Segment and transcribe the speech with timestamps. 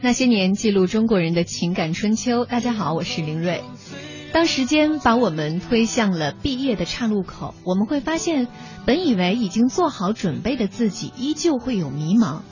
[0.00, 2.44] 那些年记录中国人的情感春秋。
[2.44, 3.64] 大家好，我是林睿。
[4.32, 8.46] 当时间把我们推向了毕业的岔路口，我们会发现，
[8.86, 12.42] 本以为已经做好准备的自己，依旧会有迷茫。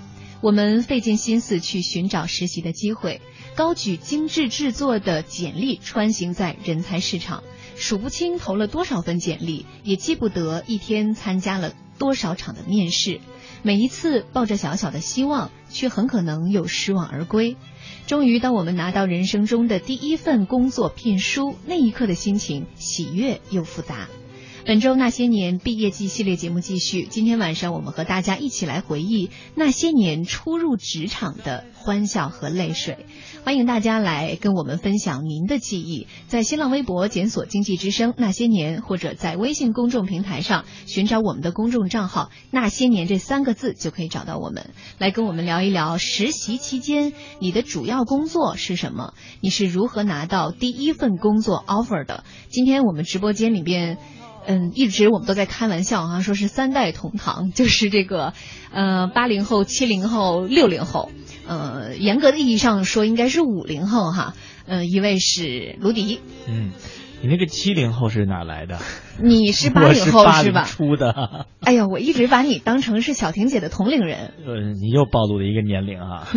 [0.41, 3.21] 我们费尽心思去寻找实习的机会，
[3.55, 7.45] 高举精致制作的简历穿行在人才市场，
[7.77, 13.21] 数不清投了多少份简历，也记不得一天参加了多少场的面试。
[13.67, 17.57] 每一次抱着小小的希望，却很可能又失望而归。
[18.07, 24.07] 终于，当我们拿到人生中的第一份工作聘书，那一刻的心情喜悦又复杂。
[24.67, 33.07] 本周那些年毕业季系列节目继续，今天晚上我们和大家一起来回忆那些年初入职场的欢笑和泪水。
[33.45, 52.25] 欢迎大家来跟我们分享您的记忆，在新浪微博检索“经济之声那些年”，或者在微信公众平台上寻找我们的公众账号“那些年”这三个字，就可以找到我们，来跟我们聊一聊实习期间你的主要工作是什么，你是如何拿到第一份工作 offer 的。
[52.49, 53.99] 今天我们直播间里边。
[54.47, 58.33] 嗯，一直我们都在开玩笑哈，说是三代同堂，就是这个，
[58.71, 61.11] 呃，八零后、七零后、六零后，
[61.47, 64.35] 呃，严格的意义上说应该是五零后哈，
[64.67, 66.71] 呃，一位是卢迪，嗯，
[67.23, 68.79] 你那个七零后是哪来的？
[69.23, 70.65] 你是八零后是吧？
[70.65, 71.47] 出的。
[71.61, 74.35] 哎呀，我一直把你当成是小婷姐的同龄人。
[74.47, 76.29] 呃，你又暴露了一个年龄啊。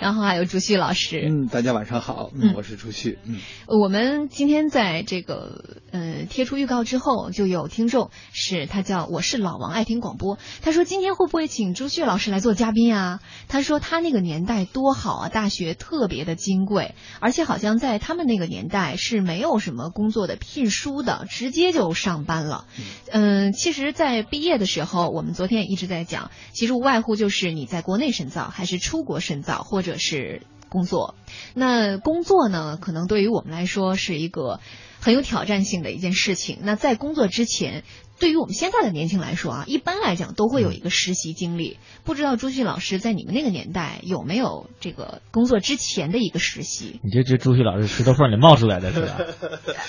[0.00, 1.24] 然后还有朱旭老师。
[1.28, 3.18] 嗯，大家晚上好，嗯，我是朱旭。
[3.24, 3.38] 嗯，
[3.68, 13.20] 我们今天在这个呃贴出预告之后，就有听众是他叫我是老王爱听广播，他说今天会不会请朱旭老师来做嘉宾啊？
[13.48, 21.26] 他说他那个年代多好啊，大学特别的金贵，而且好像在他们那个年代是没有什么工作的聘书的。
[21.30, 22.66] 直接就上班了，
[23.10, 31.14] 嗯，其实，在毕业的时候，我们昨天也一直在讲，其实无外乎就是你在国内深造，还是出国深造，或者是工作。
[31.54, 34.60] 那工作呢，可能对于我们来说是一个
[35.00, 36.58] 很有挑战性的一件事情。
[36.62, 37.84] 那在工作之前。
[38.18, 41.78] 对于我们现在的年轻来说啊，一般来讲都会有一个实习经历。
[42.04, 47.00] 不知道朱旭老师在你们那个年代有没有这个工作之前的一个实习？
[47.02, 49.18] 你这这朱旭老师石头缝里冒出来的是吧？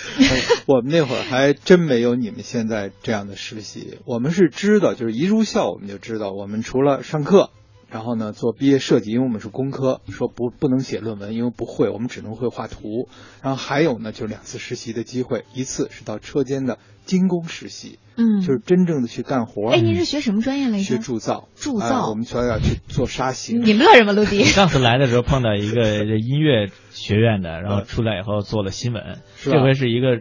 [0.65, 3.99] 我们那会儿还真没有你们现在这样的实习。
[4.05, 7.51] 我们是知道，就是一入校我们就知道，我们除了上课，
[7.95, 13.07] 然后呢做毕业设计，因为我们是工科，说不不能写论文，因为不会，我们只能会画图。
[13.41, 17.97] 然后还有呢，就是两次实习的机会，一次是到车间的精工实习。
[18.17, 19.71] 嗯，就是真正的去干活。
[19.71, 20.83] 哎，您是学什么专业来着？
[20.83, 21.47] 学铸造。
[21.55, 22.09] 铸造。
[22.09, 23.61] 我们学校要去做砂型。
[23.63, 24.43] 你乐什么，陆迪？
[24.43, 29.19] 上次来的时候碰到一个音乐学院的，然后出来以后做了新闻。
[29.41, 30.19] 这回是一个。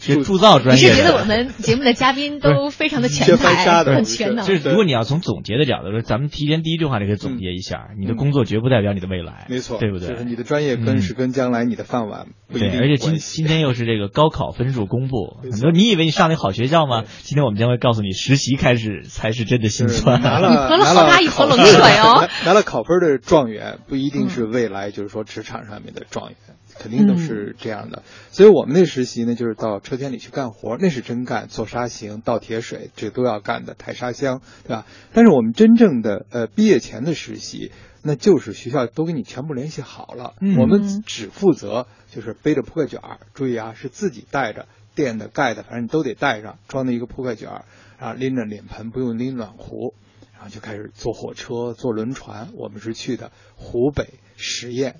[0.00, 4.46] 学铸造专业，你是觉得我们节目的嘉宾 都非常的全才，很全能？
[4.46, 10.08] 就是如果你要从总结的角度说，咱们提前第一句话就可以总结一下：你的工作绝不代表你的未来，没错，对不对？
[10.08, 17.04] 就是你的专业跟是跟将来你的饭碗不一定而且今今天又是这个高考分数公布，你说你以为你上了好学校吗？
[17.22, 20.20] 今天我们将会告诉你，实习开始才是真的心酸。
[20.22, 22.26] 拿了喝了好大一口冷水哦！
[22.46, 26.36] 拿了考分的状元不一定是未来，就是说职场上面的状元。
[26.80, 34.86] 肯定都是这样的，所以我们那实习呢，就是到车间里去干活，那是真干，做沙型、倒铁水，这都要干的，抬沙箱，对吧？
[35.12, 37.70] 但是我们真正的呃毕业前的实习，
[38.02, 47.64] 那就是学校都给你全部联系好了，我们只负责就是背着扑克卷儿，注意啊，是自己带着垫的、盖的，反正你都得带上，装的一个扑克卷儿，
[47.98, 49.92] 然后拎着脸盆，不用拎暖壶，
[50.32, 52.48] 然后就开始坐火车、坐轮船。
[52.54, 54.94] 我们是去的湖北十堰。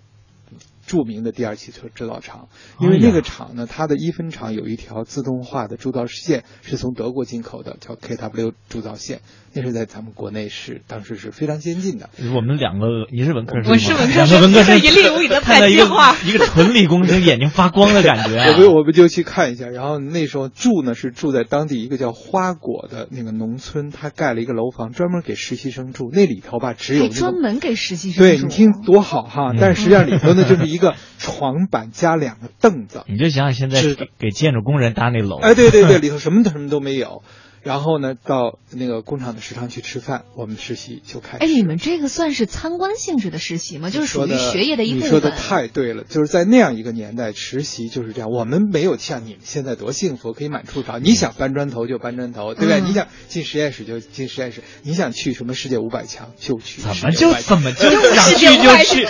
[0.91, 2.49] 著名的第二汽车制造厂，
[2.81, 9.21] 因为那个厂呢，它的一分厂有一条自动化的铸造线，是从德国进口的，叫 KW 铸造线，
[9.55, 12.11] 那是在咱们国内是当时是非常先进的。
[12.35, 15.85] 我们两个，你是文科生，我是文科生，两个文科生，一粒无语的看到一个
[16.27, 18.51] 一个纯理工生眼睛发光的感觉啊！
[18.51, 30.97] 我们我们就去看一下，然后那时候住呢是住在当地一个叫花果的那个农村，他盖了一个楼房，专门给实习生住，那里头吧只有专门给实习生对你听多好哈，但是实际上里头呢就是一个。
[31.23, 37.23] 床板加两个凳子，你就想想现在是给建筑工人搭那楼，哎，对对对，里头什么都什么都没有。
[37.63, 41.45] 然后呢，到那个工厂的食堂去吃饭，我们实习就开始。
[41.45, 43.91] 哎，你们这个算是参观性质的实习吗？
[43.91, 45.09] 就是属于学业的一部分。
[45.09, 48.31] 你说的太对了，就是在那样一个年代，实习就是这样。
[48.31, 50.99] 我们没有像你们现在多幸福，可以满处找。
[50.99, 52.81] 你想搬砖头就搬砖头，对不对？
[52.81, 56.81] 你想进实验室就进实验室，你想去什么世界五百强就去。
[56.81, 59.07] 怎么就怎么就想去就去？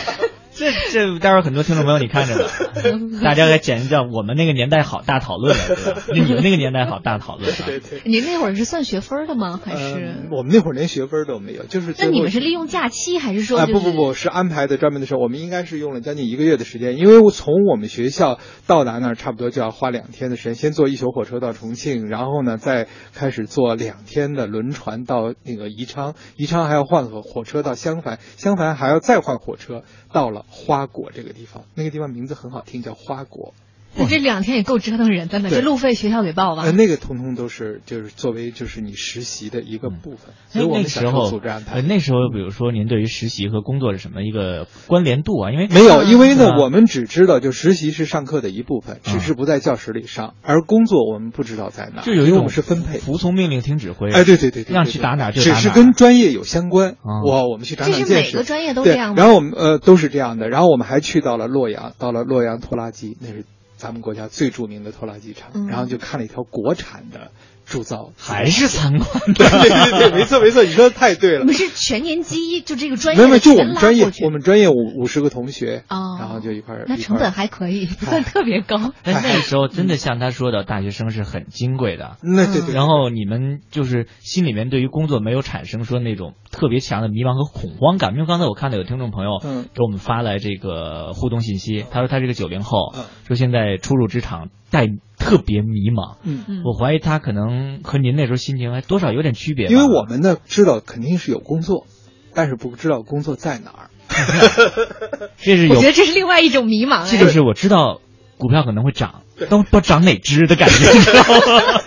[0.60, 2.44] 这这待会儿很多听众朋友你看着呢，
[3.24, 6.02] 大家来讲一讲我们那个年代好大讨论了，对吧？
[6.12, 7.50] 你们那个年代好大讨论。
[7.66, 8.02] 对对。
[8.04, 9.58] 您那会儿是算学分的吗？
[9.64, 10.28] 还是？
[10.30, 11.94] 我们那会儿连学分都没有，就是。
[11.98, 13.58] 那你们是利用假期还是说？
[13.58, 33.54] 啊不不不，是安排的专门的时候，我们应该是用了将近一个月的时间，因为从我们学校到达那儿差不多就要花两天的时间，先坐一宿火车到重庆，然后呢再开始坐两天的轮船到那个宜昌，宜昌还要换火火车到襄樊，襄樊还要再换火车到了花果这个地方，那个地方名字很好听，叫花果。
[33.96, 36.70] 那这两天也够折腾人的了，这路费学校给报吧？
[36.70, 41.82] 那个通通都是就是作为就是你实习的一个部分，所以我们时候组织安排。
[41.82, 45.50] 那时候比如说您对于实习和工作是什么一个关联度啊？
[45.50, 54.10] 因为没有，因为呢我们只知道就实习是上课的一部分，只是不在教室里上，而工作我们不知道在哪，就有一种是分配，服从命令听指挥。
[54.12, 56.96] 哎，对对对对，让去打哪就打哪，只是跟专业有相关。
[57.02, 58.36] 哇，我们去长长见识。
[58.36, 59.14] 每个专业都这样吗？
[59.16, 63.44] 然后我们呃都是这样的，然后我们还去到了洛阳，到了洛阳拖拉机，那是。
[63.80, 67.32] 咱们国家最著名的拖拉机厂，然后就看了一条国产的
[67.70, 71.40] 铸造，还是参观的，对对对，没错没错，你说的太对了。
[71.40, 76.84] 我们是全年级，就这个专业，没有没有就我们专业，我们专业五五十个同学，然后就一块儿。
[76.88, 78.92] 那成本还可以，不算特别高。
[79.04, 82.16] 但那个时候真的像他说的，大学生是很金贵的。
[82.22, 82.74] 那对对。
[82.74, 89.38] 然后你们就是心里面对于工作没有产生说那种特别强的迷茫和恐慌感，因为刚才我看到有听众朋友
[89.74, 92.92] 给我们发来这个互动信息，他说他是个九零后，
[93.28, 94.48] 说现在初入职场。
[94.70, 94.86] 带
[95.18, 99.66] 特别迷茫，嗯嗯，我怀疑他可能和您那时候心情还多少有点区别。
[99.68, 101.86] 因为我们呢知道肯定是有工作，
[102.34, 103.90] 但是不知道工作在哪儿。
[105.38, 107.10] 这是我觉得这是另外一种迷茫。
[107.10, 108.00] 这就是我知道
[108.38, 110.86] 股票可能会涨，都不知道涨哪只的感觉。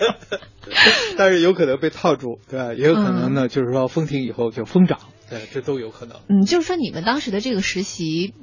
[1.17, 2.73] 但是有可能被套住，对吧？
[2.73, 4.97] 也有可能呢，就是说封停以后就疯涨。
[5.29, 6.17] 对，这都有可能。
[6.27, 8.33] 嗯，就是说你们当时的这个实习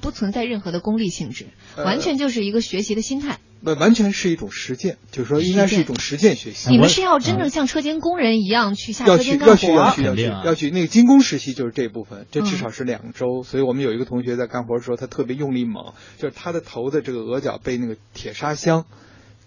[0.00, 3.38] 不存在任何的功利性质，完全就是一个学习的心态。
[3.62, 6.70] 不，完全是一种实践，就是说应该是一种实践学习。
[6.70, 9.52] 你们是要真正像车间工人一样去下车间干活？
[9.52, 10.70] 要去，要去，要去，要去。
[10.70, 13.42] 那个精工实习就是这部分，这至少是两周。
[13.42, 18.86] 所以我们有一个同学在干活的时候，他特别用力猛，就是他的头的这个额角被那个铁砂箱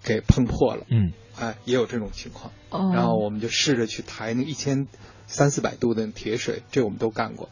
[0.03, 0.85] 给碰破了。
[0.89, 2.53] 嗯，哎，也有这种情况。
[2.69, 2.91] 哦。
[2.93, 4.87] 然后我们就试着去抬那一千。
[5.25, 7.49] 三四百度的铁水，这我们都干过。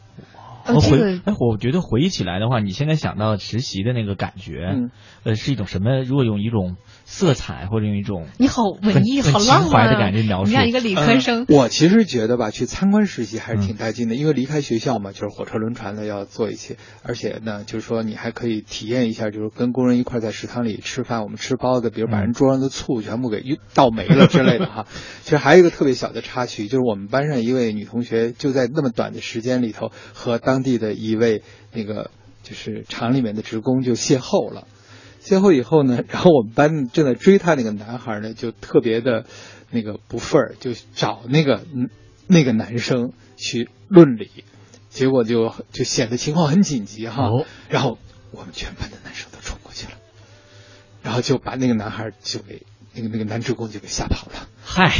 [0.66, 4.88] 我回哎，我觉得回忆起来的话，你现在想到实习的那个感觉，
[5.24, 6.02] 呃，是一种什么？
[6.02, 11.46] 如果用一种色彩或者用一种你好文艺、好浪漫的感觉描述，你像一个理科生。
[11.48, 23.42] 我其实觉得吧，去参观实习还是挺带劲的，因为离开学校嘛，就是火车轮船的要做一些，而且呢，就是说你还可以体验一下，就是跟工人一块在食堂里吃饭，我们吃包子，比如把人桌上的醋全部给
[23.74, 24.86] 倒没了之类的哈。
[25.22, 31.42] 其实还有一个特别小的插曲，就是我们班上一位女同学就在那么短的时间里头和当地的一位。
[31.74, 32.10] 那个
[32.42, 34.66] 就是厂里面的职工就邂逅了，
[35.24, 39.24] 邂逅以后呢，然后我们班正在追他那个男孩呢，就特别的
[39.70, 41.64] 那个不忿儿，就找那个
[42.26, 44.30] 那个男生去论理，
[44.90, 47.22] 结果就就显得情况很紧急哈，
[47.68, 47.98] 然后
[48.32, 49.92] 我们全班的男生都冲过去了，
[51.02, 54.92] 然后就把那个男孩就给那个那个男职工就给吓跑了，嗨，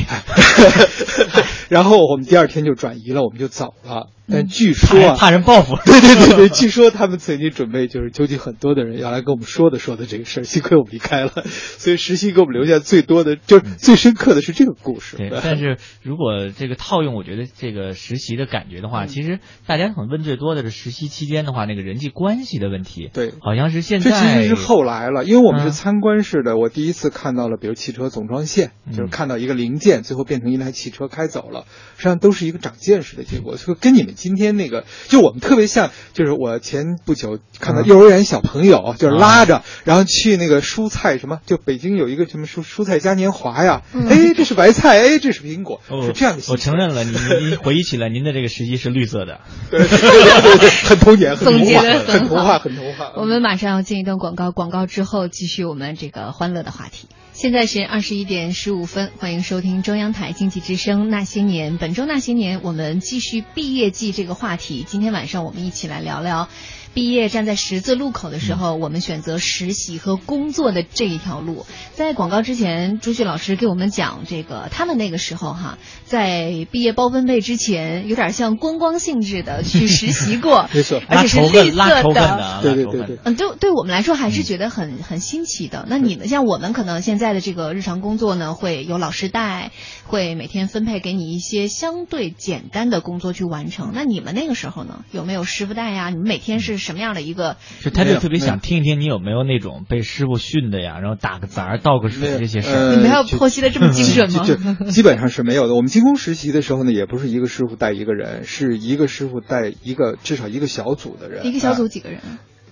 [1.69, 4.09] 然后我们第二天就转移了，我们就走了。
[4.31, 5.77] 但据说啊，怕人报复。
[5.85, 11.33] 对对对对，据说他们曾经准备就是纠集很多的人要来跟我们说的说的这个事儿，幸亏我们离开了。
[11.45, 15.17] 所以实习给我们留下最多的，就是最深刻的是这个故事。
[15.17, 23.11] 对，但是如果这个套用，我觉得这个实习的感觉的话，其实大家可能问最多的是实习期间的话，那个人际关系的问题。
[23.13, 24.11] 对，好像是现在。
[24.11, 31.67] 这其实是后来了，因为我们是参观式的，我第一次看到了，比如汽车总装线，就是看到一个零件最后变成一台汽车开走了，
[31.97, 34.85] 实际上都是一个长见识的结果，就跟你们今天那个。
[35.09, 46.43] 就我们特别像，就是我前不久看到幼儿园小朋友，就是拉着，然后去那个蔬菜什么，就北京有一个什么蔬蔬菜嘉年华呀，哎，这是白菜，哎，这是苹果，是这样的。
[46.49, 47.15] 我承认了，您
[47.51, 49.41] 您回忆起来，您的这个时机是绿色的，
[49.71, 53.13] 对对对对，很童年，很童话，很童话，很童话。
[53.17, 57.09] 我们马上要进一段广告，广告之后继续我们这个欢乐的话题。
[57.43, 61.73] 现在是二十一点十五分，欢迎收听中央台经济之声《那些年》。
[61.79, 64.85] 本周《那些年》，我们继续毕业季这个话题。
[64.87, 66.49] 今天晚上我们一起来聊聊。
[66.95, 71.65] 毕业站在十字路口的时候，我们选择实习和工作的这一条路。
[71.95, 85.87] 在广告之前，朱旭老师给我们讲这个，他们那个时候哈，在毕业包分配之前，有点像观光性质的去实习过， 没错，而且是绿色的，对对对对，嗯，对，对我们来说还是觉得很很新奇的。
[85.89, 89.71] 那你们像我们可能现在的这个日常工作呢，会有老师带，
[90.05, 93.93] 会每天分配给你一些相对简单的工作去完成。
[93.95, 96.11] 那你们那个时候呢，有没有师傅带呀？
[96.11, 96.82] 你们每天是？
[96.83, 97.57] 什么样的一个？
[97.81, 102.95] 就他就特别想听一听你有没有那种被师傅训的呀，然后打个杂、倒个水这些事儿。
[102.95, 104.45] 你们要剖析的这么精准吗？
[104.45, 105.75] 就基本上是没有的。
[105.75, 111.47] 我们进宫实习的时候呢，也不是一个师傅带一个人，是一个师傅带一个至少一个小组的人。
[111.47, 112.21] 一个小组几个人？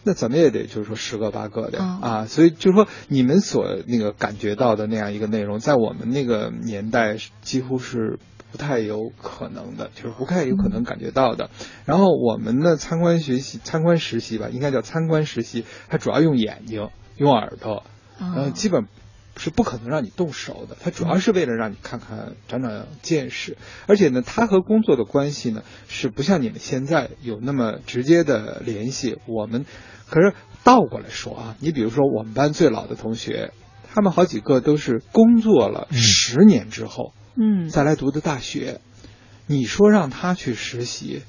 [0.03, 8.19] 那怎么也得就是说十个八个的啊，所以就是说你们所那个感觉到的那样一个内容，在我们那个年代几乎是
[8.51, 11.51] 不太有可能的，就是不太有可能感觉到的。
[11.85, 17.85] 然后我们的参观学习、参观实习吧，应该叫参观实习，它主要用眼睛、用耳朵，
[18.21, 18.87] 嗯，基本
[19.37, 20.77] 是不可能让你动手的。
[20.81, 23.57] 它主要是为了让你看看、长长见识。
[23.87, 29.19] 而且呢，它和工作的关系呢，是不像你们现在有那么直接的联系。
[29.27, 29.65] 我们。
[30.09, 33.53] 可是倒过来说啊，你比如说我们班最老的同学，
[33.95, 38.81] 他们好几个都是工作了十年之后，嗯，再来读的大学。
[39.47, 41.23] 你说让他去实习，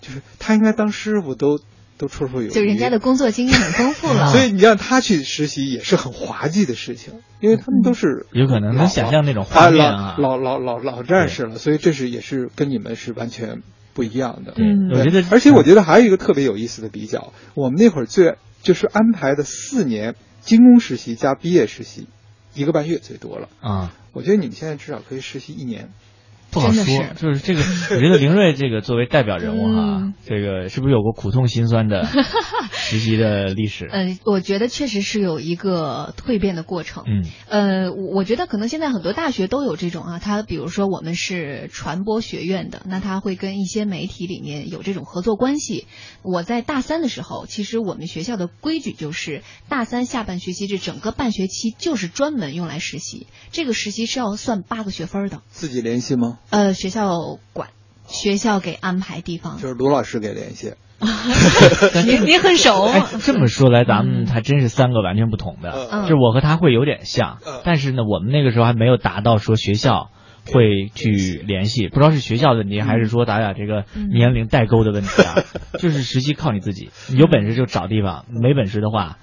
[0.00, 1.60] 就是他应该当师傅都
[1.96, 2.48] 都绰绰有余。
[2.50, 13.62] 就人家的工作经验很丰富了， 所以你让他去实习也是很滑稽的事情，因为他们都是有可能能想象那种画面啊，老老老老战士了，所以这是也是跟你们是完全。
[13.94, 22.06] 不一样的，嗯，我觉得，而且我觉得还有一个特别有意思的比较，我们那会儿最就是安排的四年精工实习加毕业实习，
[22.54, 23.94] 一个半月最多了啊。
[24.12, 25.90] 我觉得你们现在至少可以实习一年。
[26.52, 26.84] 不好说，
[27.16, 27.62] 就是这个，
[27.96, 32.06] 我觉得凌睿这个作为代表人物哈， 这个是不是有过苦痛心酸的
[32.72, 33.88] 实习的历史？
[33.90, 37.04] 嗯，我觉得确实是有一个蜕变的过程。
[37.06, 45.86] 嗯，呃，我觉得可能现在很多大学都有这种啊，他比如说我们是传播学院的，那他会跟一些媒体里面有这种合作关系。
[46.22, 55.40] 我在大三的时候，其实我们学校的规矩就是大三下半学期这整个半学期就是专门用来实习，这个实习是要算八个学分的。
[55.48, 56.40] 自己联系吗？
[56.50, 57.68] 呃，学校管，
[58.06, 60.74] 学校给安排地方，就是卢老师给联系。
[62.06, 62.84] 你你很熟。
[62.84, 66.06] 哎，这么说来，咱们还真是三个完全不同的。
[66.08, 70.10] 就我和他会有点像，但是呢，我们那个时候还没有达到说学校
[70.46, 75.42] 会去联系，不知道是学校的问题，还是说咱俩这个年龄代沟的问题啊？
[75.80, 79.18] 就是实习靠你自己，有本事就找地方，没本事的话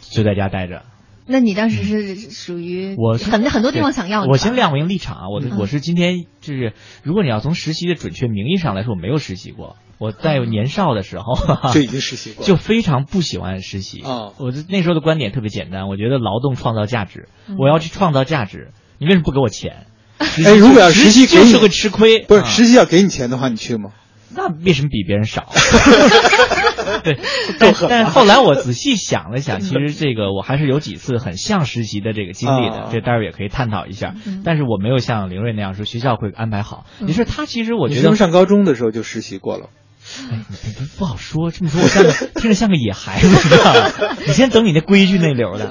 [0.00, 0.82] 就在家待着。
[1.28, 9.76] 那你当时是属于我很很多地方想要我先亮明立场啊，我我是今天就是，如果你要从实习的准确名义上来说，我没有实习过。
[9.98, 11.34] 我在年少的时候
[11.74, 14.32] 就已经实习过，就非常不喜欢实习啊。
[14.38, 19.86] 我那时候的观点特别简单，我觉得劳动创造价值，我要去创造价值，你为什么不给我钱？
[20.18, 23.90] 哎，如果要实习就是会吃亏，不是实习要给你钱的话，你去吗？
[24.30, 25.50] 那为什么比别人少？
[27.04, 27.18] 对，
[27.58, 34.14] 但但后来我仔细想了想，其实这个我还是有几次很像实习的这个经历的，这待会儿也可以探讨一下。
[34.44, 36.86] 但是我没有像凌睿那样说学校会安排好。
[37.00, 39.70] 你说他其实我觉得上高中的时候就实习过了。
[40.30, 40.44] 哎，
[40.78, 41.50] 不不好说。
[41.50, 44.16] 这么说，我像个听着像个野孩子，知道吗？
[44.26, 45.68] 你先等你那规矩那流的。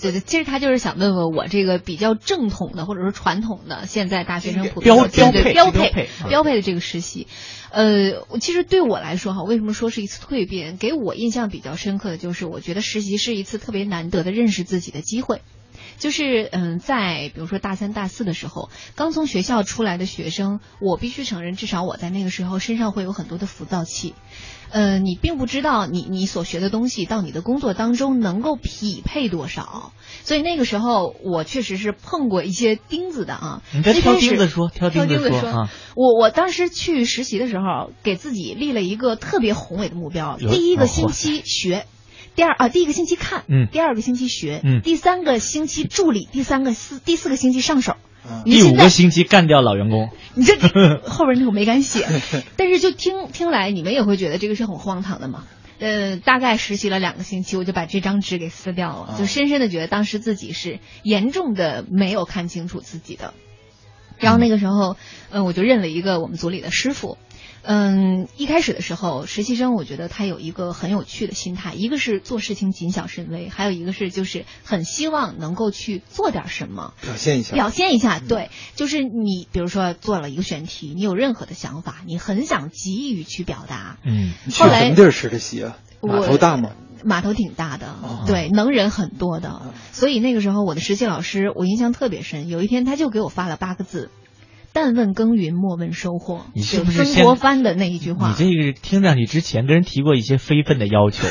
[0.00, 7.26] 对 对，其实他就是想问问我这个比较正统的，或者说传统的，现在大学生普标标配标配标配的这个实习。
[7.70, 10.76] 呃，其实对我来说哈，为什么说是一次蜕变？
[10.76, 15.40] 给我印象比较深刻的就是，我觉得实习是一次特别难得的认识自己的机会。
[15.98, 24.14] 就是嗯，在比如说大三、大四的时候，刚从学校出来的学生，我必须承认，至少我在那个时候身上会有很多的浮躁气。
[24.70, 29.92] 呃，你并不知道你你所学的东西到你的工作当中能够匹配多少，
[30.24, 33.62] 所以那个时候我确实是碰过一些钉子的啊。
[33.72, 35.70] 你在挑钉子说，挑钉子说啊。
[35.94, 41.86] 我我当时去实习的时候，给自己立了一个特别宏伟的目标，第一个星期学。
[42.34, 47.96] 第二啊，第一个星期看，嗯，第二个星期学，嗯，第三个星期助理，第三个四第四个星期上手，
[48.44, 50.10] 第五个星期干掉老员工。
[50.34, 50.56] 你这
[51.06, 52.06] 后边那个没敢写，
[52.56, 55.44] 但是就听听来，你们也会觉得这个是很荒唐的嘛？
[55.78, 63.34] 呃，大概实习了两个星期，我就把这张纸给撕掉了，就深深的觉得当时自己是严重的没有看清楚自己的。
[64.18, 64.96] 然后那个时候，
[65.30, 67.18] 嗯，我就认了一个我们组里的师傅。
[67.66, 78.20] 嗯，一开始的时候，实习生我觉得他有一个很有趣的心态，一个是做事情谨小慎微，还有一个是就是很希望能够去做点什么，表现一下，表现一下。
[78.20, 83.96] 对，就是你比如说做了一个选题，你有任何的想法，你很想急于去表达。
[84.04, 85.78] 嗯，后来什么地儿实的习啊？
[86.02, 86.72] 码头大吗？
[87.02, 87.94] 码头挺大的，
[88.26, 89.72] 对，能人很多的。
[89.92, 94.10] 所以那个时候我的实习老师我印象特别深，有一天他就给我发了八个字。
[94.74, 96.46] 但问耕耘，莫问收获。
[96.52, 98.30] 你是不是曾国藩的那一句话？
[98.30, 101.28] 你这个听上去之前跟人提过一些非分的要求。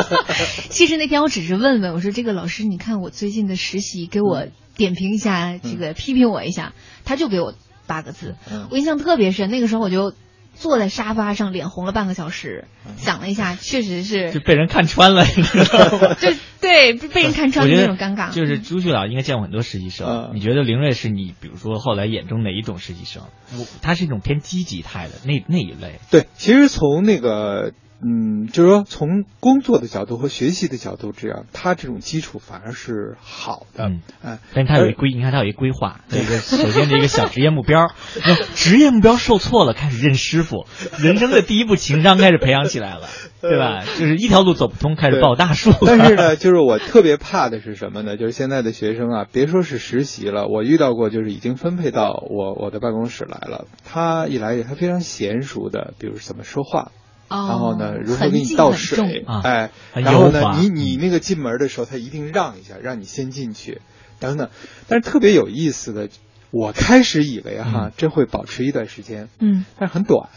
[0.68, 6.74] 其实那天我只是问问，我说这个老师，你看我最近的实习，给我点评一下，这个批评我一下。
[7.06, 7.54] 他就给我
[7.86, 8.36] 八个字，
[8.70, 9.50] 我印象特别深。
[9.50, 10.12] 那个时候我就
[10.54, 12.66] 坐在沙发上，脸红了半个小时。
[12.96, 16.14] 想了一下，确实是就被人看穿了，你知道吗？
[16.20, 18.30] 就对被人看穿的那种尴尬。
[18.30, 23.24] 就是朱旭老应该见过很多实习生，你觉得凌睿是你比如说后来眼中哪一种实习生？
[23.58, 26.00] 我他是一种偏积极态的那那一类。
[26.10, 27.72] 对，其实从那个。
[28.06, 33.86] 嗯，就是说从工作的角度和学习的角度，这样他这种基础反而是好的。
[33.86, 37.88] 嗯，哎，但是他有一规，你看他有一规划，这个首先这个小职业目标，
[38.54, 40.66] 职业目标受挫了，开始认师傅，
[40.98, 43.08] 人生的第一步情商开始培养起来了，
[43.40, 43.84] 对吧？
[43.84, 45.72] 就是一条路走不通，开始抱大树。
[45.86, 48.18] 但是呢，就是我特别怕的是什么呢？
[48.18, 56.90] 就是现在的学生啊，别说是实习了，我遇到过就是已经分配到我我的办公室来了，他一来他非常娴熟的，比如怎么说话。
[57.28, 59.24] 然后呢，如何给你倒水？
[59.42, 63.80] 哎，然后呢，你你那个进门的时候，他一定让一下，让你先进去，
[64.20, 64.50] 等等。
[64.88, 66.08] 但是特别有意思的，
[66.50, 70.28] 我开始以为哈，这会保持一段时间，嗯，但是很短，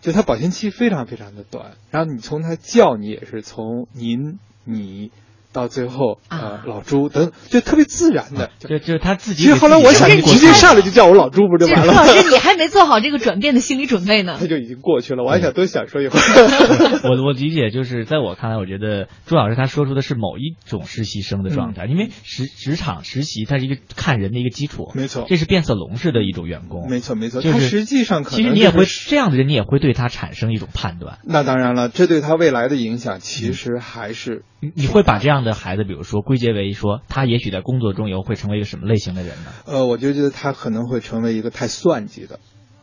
[0.00, 1.72] 就它保鲜期非常非常的短。
[1.90, 5.10] 然后你从它叫你也是从您你。
[5.52, 9.42] 到最后，呃，老朱等就特别自然的，就就是他自己。
[9.44, 11.92] 其实后来我想，你直接上来就叫我老朱，不就完了？
[11.92, 14.36] 老师，你还没做好这个转变的心理准备呢。
[14.38, 17.00] 他就已经过去了，我还想多享受一会儿。
[17.04, 24.90] 我我理解，就是在我看来，我觉得朱老师他说出的是某一种实习生的状态，因为实职场实习，它是一个看人的一个基础。
[24.94, 26.88] 没错，这是变色龙式的一种员工。
[26.88, 31.18] 没错没错，他实际上可能其实你也会这样的人，你也会对他产生一种判断。
[31.24, 36.22] 那当然了，这对他未来的影响，其实还是你你会把这样的孩子，比如说。
[36.22, 39.50] 归结为说，他也许在工作中以后会成为一个什么类型的人呢？
[39.64, 42.38] 呃，我就觉得他可能会成为一个太算计的，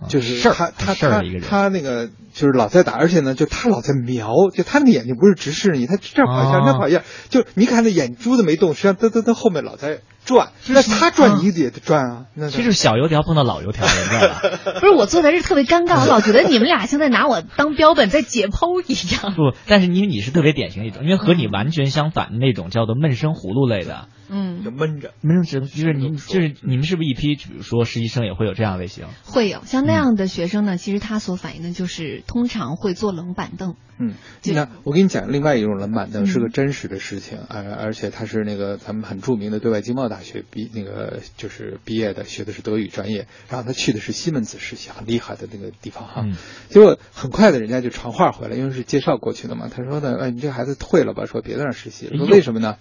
[0.10, 10.00] 就是他他他他那个就是老在打，而且呢，就他老在瞄，就他那个眼睛不是直视你，他这儿跑一下，那跑一下，就你看那眼珠子没动，实际上他他他后面老在。
[10.28, 12.26] 转，那他转你也得转啊。
[12.36, 14.74] 那其实小油条碰到老油条了，你知道吧？
[14.80, 19.34] 不是我坐在这特别尴尬，我老觉得你们俩像在拿我当标本在解剖一样。
[19.40, 24.10] 不，但是因为你是特别典型一种，因为和你完全相反的那种叫做闷声葫芦类的。
[24.30, 29.06] 嗯，就闷着，闷声就是你就是你们是不是一批，比如说实习生也会有这样类型？
[29.24, 33.76] 会有像那样的学生呢，其实他所反映的就是通常会坐冷板凳。
[34.00, 34.16] 嗯，
[34.54, 46.26] 那我给你讲另外一种冷板凳是个真实的事情，而而且他是那个咱们很著名的对外经贸大学毕那个就是毕业的，学的是德语专业，然后他去的是西门子实习，很厉害的那个地方哈。
[46.70, 49.70] 结果很快的人家就传话回来，因为是介绍过去的嘛。
[49.74, 52.18] 他说呢，哎，你这孩子退了吧，说别在那实习了。
[52.18, 52.78] 说为什么呢？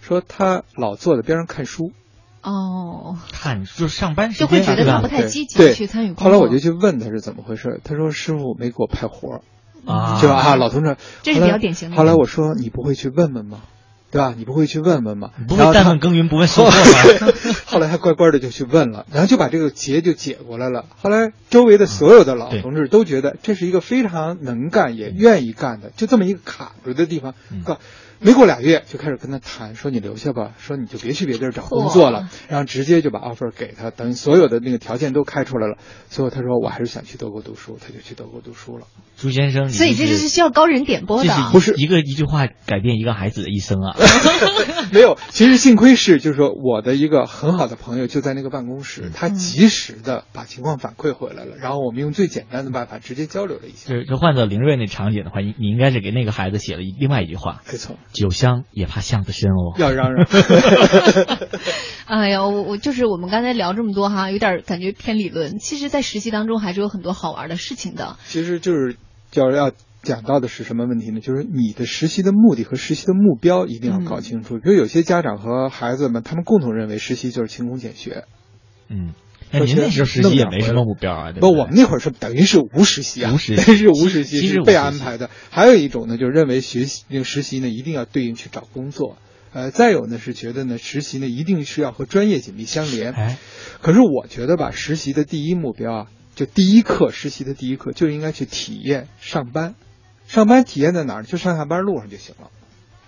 [0.00, 1.92] 说他老坐在边上看书。
[2.42, 6.14] 哦，看就是上班就会觉得他不太积极去参与。
[6.14, 9.42] 后来我就去问他是怎么回事，他说师傅没给我派活儿。
[9.86, 11.96] 啊，就啊，老同志，这是比较典型的。
[11.96, 13.62] 后来我说，你不会去问问吗？
[14.10, 14.34] 对吧？
[14.36, 15.30] 你不会去问问吗？
[15.48, 16.70] 不会但问耕耘不问收获
[17.26, 17.32] 吗？
[17.66, 20.86] 后来他乖乖的就去问了，然后就把这个结就解过来了。
[21.00, 27.34] 后来周围的所有的老同志都觉得这是一个非常能干也愿意干的，就这么一个卡住的地方。
[28.20, 35.78] 没过俩月就开始跟他谈，说你留下吧，说你就别去别地儿找工作了，然后直接就把 offer 给他，等所有的那个条件都开出来了，
[36.08, 38.86] 最后他说我还是想去德国读书，他就去德国读书了。
[39.16, 43.96] 朱先生，所以这是需要高人点拨的，不是一个一句话改变一个孩子的一生啊。
[44.92, 53.90] 没有，其实幸亏是就是说我的一个很好的朋友就在那个办公室，他及时的把情况反馈回来了，然后我们用最简单的办法直接交流了一下。
[53.90, 57.96] 就就换到林瑞那场景的话，你你应该是给那个孩子写了另外一句话，没错。
[58.12, 60.26] 酒香也怕巷子深哦，要嚷嚷。
[62.06, 65.58] 哎呀，我我就是我们刚才聊这么多哈，有点感觉偏理论。
[65.58, 68.16] 其实，在实习当中还是有很多好玩的事情的。
[68.26, 68.96] 其实就是
[69.34, 71.20] 要要讲到的是什么问题呢？
[71.20, 74.58] 就是你的实习的目的和实习的目标一定要搞清楚。
[74.58, 78.24] 比如有些家长和孩子们，他们共同认为实习就是勤工俭学。
[78.88, 79.14] 嗯。
[79.52, 81.32] 那您那时候实习也没什么目标啊？
[81.32, 85.28] 不，我们那会儿是等于是无实习啊，无实习 是无实习是被安排的。
[85.50, 89.18] 还有一种呢，就是认为学习那个实习呢一定要对应去找工作。
[89.52, 93.12] 呃，再有呢是觉得呢实习呢一定是要和专业紧密相连。
[93.12, 93.38] 哎，
[93.80, 99.74] 可是我觉得吧，实习的第一目标啊，就第一课实习的第一课就应该去体验上班。
[100.28, 101.22] 上班体验在哪儿？
[101.24, 102.50] 就上下班路上就行了。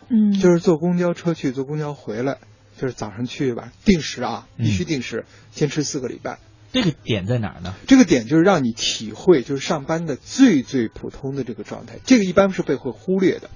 [0.08, 2.38] 嗯，就是坐公交车去，坐公交回来。
[2.82, 6.40] 就是早上去吧，定时啊，必须定时，坚持四个礼拜。
[6.72, 7.76] 这个点在哪儿呢？
[7.86, 12.00] 这个点就是让你体会，就是上班的最最普通的这个状态。
[12.04, 13.50] 这个一般是被会忽略的。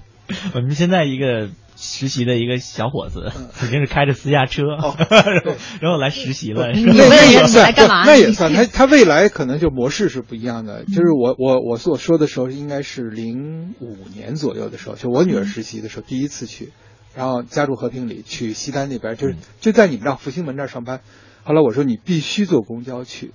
[0.55, 4.63] 我们现在一个实习的一个小伙子，肯定是开着私家车，
[5.81, 6.71] 然后来实习了。
[6.71, 7.73] 那也算，
[8.05, 8.53] 那也算。
[8.53, 10.85] 他他未来可能就模式是不一样的。
[10.85, 16.71] 就是我我我所说的时候，应该是零五年左右的时候，就我女儿实习的时候，第一次去。
[17.17, 21.01] 然后家住和平里，去西单那边，就是就在你们这儿复兴门这儿上班。
[21.43, 23.33] 后来我说你必须坐公交去，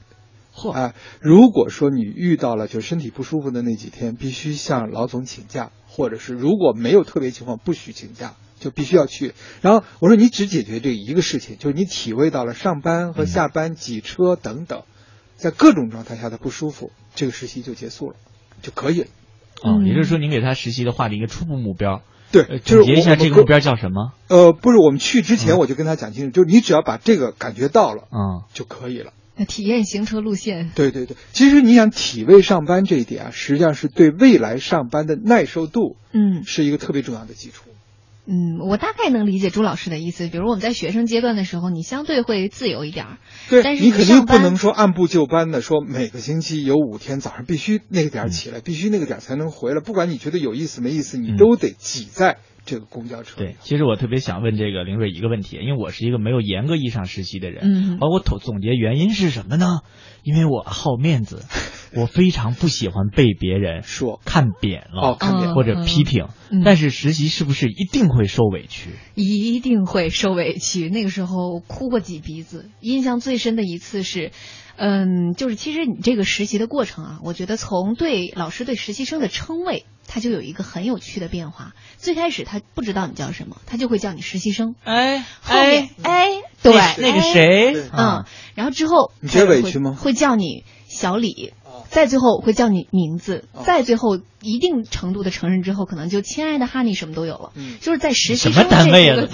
[0.55, 9.35] 嚯哎，如果说你遇到了就是身体不舒服的那几天，必须向老总请假，或者是如果没有特别情况，不许请假，就必须要去。
[9.63, 14.85] 然后我说你只解决这一个事情，就是你体会到了上班和下班挤车等等，
[15.35, 18.17] 在各种状态下的不舒服，这个实习就结束了，
[18.63, 19.09] 就可以了。
[19.65, 22.03] 嗯，也就是说您给他实习的话的一个初步目标。
[22.33, 24.13] 对，总结一下这个目标叫什么？
[24.29, 29.13] 呃，不是，我们去之前我就跟他讲清楚，就是你只要把这个感觉到了，嗯，就可以了。
[29.37, 30.71] 那体验行车路线。
[30.75, 37.65] 对对对，其实你想体味上班这一点啊，实际上是对未来上班的耐受度，嗯，是一个特别重要的基础。
[38.25, 40.29] 嗯，我大概能理解朱老师的意思。
[40.29, 43.19] 比如我们在学生阶段的时候，你相对会自由一点儿，
[43.51, 49.81] 对，但是你肯定不能说按部就班的说每个星期有五天早上必须那个点儿起来，必须那个点儿才能回来。
[49.81, 52.39] 不管你觉得有意思没意思，你都得挤在。
[52.65, 59.81] 这个公交车对，其实我特别想问这个林瑞一个问题，因为我是一个没有严格意义上实习的人，嗯，而我总总结原因是什么呢？
[60.23, 61.45] 因为我好面子，
[61.97, 66.29] 我非常不喜欢被别人说看扁了，哦，看扁或者批评。
[66.65, 68.91] 但是实习是不是一定会受委屈？
[69.15, 72.71] 一定会受委屈，那个时候哭过几鼻子。
[72.81, 74.31] 印象最深的一次是。
[74.75, 81.75] 嗯，就是其实你这个实习的过程啊，我觉得从对老师对实习生的称谓，他就有一个很有趣的变化。
[81.99, 84.75] 最开始他不知道你叫什么，他就会叫你实习生。
[84.85, 86.29] 哎，后面哎，
[86.63, 89.97] 对，那个谁，嗯，然后之后你觉得委屈吗？
[89.99, 91.53] 会叫你小李，
[91.89, 97.53] 再最后会叫你名字，再最后一定程度的承认之后，可能就亲爱的哈尼什么都有了。
[97.55, 99.27] 嗯，就是在实习什么单位啊？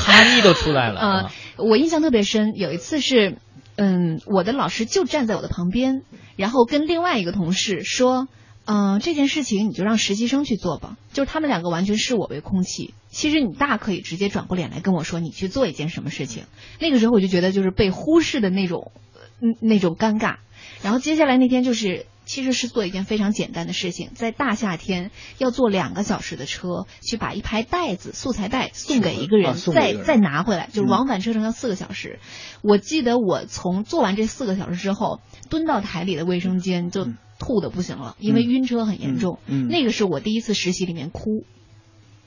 [0.00, 1.32] 哈尼都出来了 啊！
[1.56, 3.36] 我印象特别深，有一次是。
[3.80, 6.02] 嗯，我的老师就站在我的旁边，
[6.34, 8.26] 然后跟另外一个同事说
[8.70, 12.92] ：“嗯，这件事情你就让实习生去做吧。”就是他们两个完全视我为空气。
[13.08, 16.44] 其实你大可以直接转过脸来跟我说，你去做一件什么事情。
[16.78, 18.92] 那个时候我就觉得就是被忽视的那种，
[19.40, 20.36] 嗯，那种尴尬。
[20.82, 22.06] 然后接下来那天就是。
[22.28, 32.20] 其实是做一件非常简单的事情，在大夏天要坐两个小时的车去把一排袋子素材袋送给一个人，再再拿回来，就是往返车程要四个小时。
[32.60, 39.38] 我记得我从做完这四个小时之后，蹲到台里的卫生间就吐的不行了，因为晕车很严重。
[39.46, 41.44] 嗯那个是我第一次实习里面哭，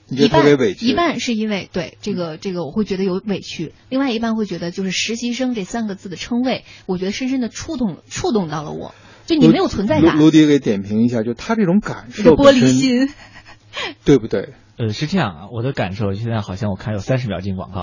[0.10, 0.45] 一半
[0.80, 8.93] 一半是因为对这个这个我会觉得有委屈，另外一半会觉得就是实习生这三个字的称谓，我觉得深深的触动触动到了我。
[9.26, 10.17] 就你没有存在感。
[10.17, 13.10] 卢迪给点评一下，就他这种感受，玻璃心，
[14.04, 14.54] 对不对？
[14.78, 17.82] 呃，是这样啊，我的感受现在好像我看有三十秒进广告，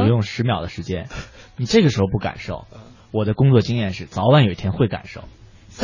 [0.00, 1.08] 我用十秒的时间，
[1.56, 2.66] 你这个时候不感受，
[3.12, 5.22] 我的工作经验是早晚有一天会感受。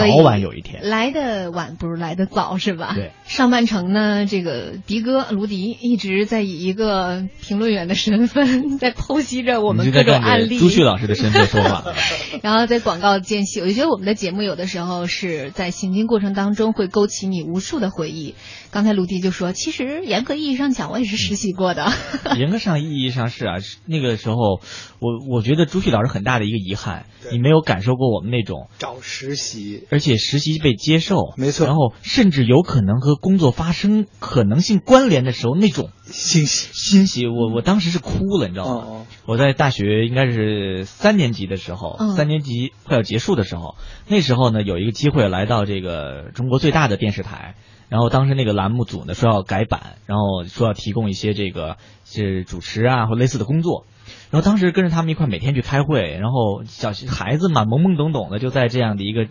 [0.06, 2.92] 早晚有一天来的晚不如来的早，是吧？
[2.94, 3.12] 对。
[3.24, 10.58] 上半程呢，这个迪哥卢迪一直在以一个评论员的身份 在剖析着我们各种案例。
[10.58, 11.84] 朱旭老师的身份说话。
[12.42, 18.34] 然后在广告间隙，我就觉得我们的节目有的时候是在行进过程当中会勾起你无数的回忆。
[18.70, 21.90] 刚才卢迪就说，其实严格意义上讲，我也是实习过的。
[22.38, 23.54] 严格上意义上是啊，
[23.86, 24.60] 那个时候
[25.00, 29.86] 我我觉得朱旭老师很大的一个遗憾，你没有感受过我们那种找实习。
[29.90, 39.06] 而且实习被接受，没错，然后甚至有可能和工作发生可能性关联的时候，那种欣喜欣喜，我我当时是哭了，你知道吗？
[39.24, 47.54] 我在大学应该是三年级的时候，三年级快要结束的时候，那时候呢有一个机会来到这个中国最大的电视台，
[47.88, 53.86] 然后当时那个栏目组呢说要改版，然后说要提供一些这个是主持啊或类似的工作。
[54.30, 59.28] 然后当时跟着他们一块每天去开会，然后小孩子嘛懵懵懂懂的就在这样的一个。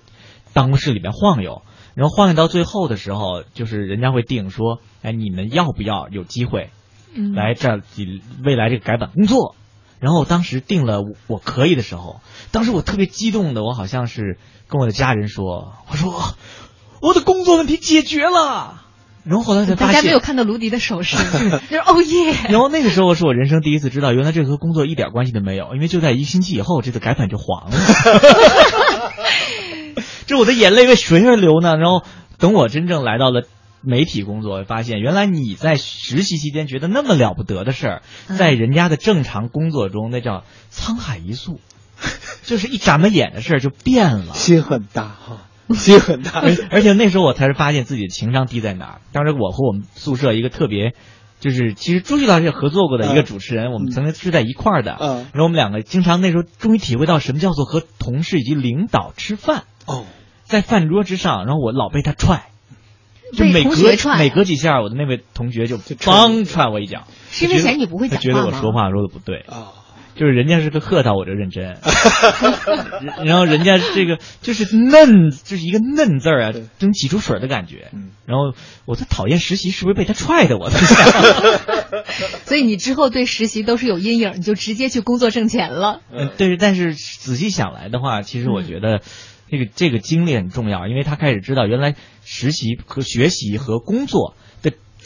[0.58, 1.62] 办公室里面晃悠，
[1.93, 6.72] 然后晃悠到最后的时候，就是人家会定说，哎，你们要不要有机会
[7.36, 7.80] 来这
[8.43, 9.56] 未来这个改版工作？
[10.00, 16.34] 然后当时定了我可以的时候，当时我特别激动的，我好像是跟我的家人说，我说
[17.02, 18.82] 我的工作问题解决了。
[19.24, 21.17] 然后后来才发现，大家没有看到卢迪的手势，
[21.70, 22.34] 就是哦耶。
[22.48, 27.76] 然后那个时候是我人生第一次知道，原来这和工作一点关系都没有，因为就在一星期以后，这个改版就黄了。
[30.28, 31.76] 这我的眼泪为谁而流呢？
[31.78, 32.04] 然后
[32.38, 33.48] 等我真正来到了
[33.82, 38.02] 媒体工作，发现原来你在实习期间觉得那么了不得的事儿，
[38.38, 41.62] 在人家的正常工作中，那叫沧海一粟，
[42.44, 44.34] 就是一眨巴眼的事儿就变了。
[44.34, 46.44] 心很大哈，心很大。
[46.70, 49.02] 而且那时候我才是发现自己的情商低在哪儿。
[49.13, 50.94] 当时我和我们宿舍一个特别，
[51.40, 54.98] 就是其实朱旭老师也合作过的一个主持人，我们曾经是在一块儿的。
[55.00, 55.16] 嗯。
[55.32, 59.63] 然后我们两个经常那时候终于体会到什么叫做和同事以及领导吃饭。
[59.86, 60.04] 哦。
[60.48, 62.50] 在饭桌之上，然后我老被他踹，
[63.34, 63.72] 就每隔
[64.18, 67.08] 每隔几下，我的那位同学就帮踹我一脚。
[67.30, 69.74] 是因为嫌你不会讲话他觉得我说话说的不对啊。
[70.18, 71.78] 就是人家是个客套，我就认真。
[73.24, 77.92] 然后人家这个就是嫩，就是一个嫩字儿啊，能挤出水的感觉。
[78.26, 78.52] 然后
[78.86, 80.58] 我在讨厌实习，是不是被他踹的？
[80.60, 80.98] 我在想。
[82.46, 86.02] 所以你之后对实习都是有阴影，你就直接去工作挣钱了。
[86.12, 86.58] 嗯，对。
[86.58, 89.02] 但是仔细想来的话，其实我觉得
[89.50, 94.36] 这个这个经历很重要，因为他开始知道原来实习和学习和工作。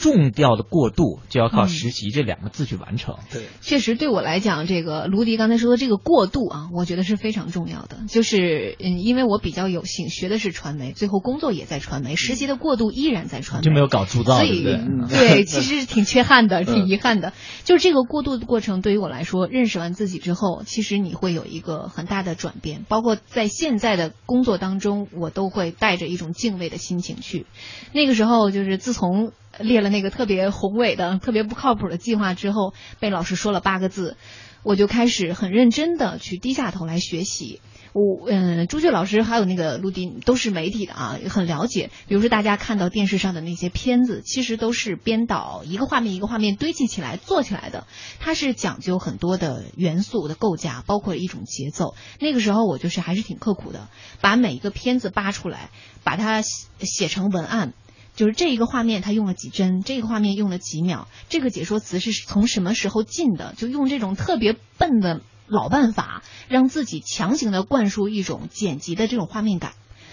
[0.02, 3.14] 重调的过渡就要靠实习这两个字去完成。
[3.30, 7.98] 对，确实对我来讲，这个卢迪刚才说的这个过渡啊，我觉得是非常重要的。
[8.08, 14.64] 就是嗯，因为我比较有幸学的是传媒，最后工作也在传媒，实习的过渡依然在传媒，就没有搞铸造，所以
[15.08, 17.32] 对，其实是挺缺憾的，挺遗憾的。
[17.62, 22.84] 就是这个过渡的过程，对于我来说，认识完自己之后，其实你会有一个很大的转变。
[22.88, 27.46] 包括在现在的工作当中，我都会带着一种敬畏的心情去。
[27.92, 29.30] 那个时候，就是自从。
[29.58, 34.16] 列了那个特别宏伟的、特别不靠谱的计划之后，被老师说了八个字，
[34.62, 37.60] 我就开始很认真的去低下头来学习。
[37.94, 41.90] 我嗯，朱雀老师还有那个陆迪都是媒体的啊，很了解。
[42.08, 47.86] 比如说大家看到电视上的那些片子，其实都是编导一个画面一个画面堆砌起来做起来的，
[48.18, 51.94] 它是讲究很多的元素的构架，包括一种节奏。
[52.18, 53.90] 那个时候我就是还是挺刻苦的，
[54.22, 55.68] 把每一个片子扒出来，
[56.02, 57.74] 把它写成文案。
[58.14, 63.54] 就是这一个画面，他用了几帧，这个画面用了几秒，这个解说词是从什么时候进的？
[63.56, 69.72] 就用这种特别笨的老办法，让自己强行的灌输一种剪辑的这种画面感。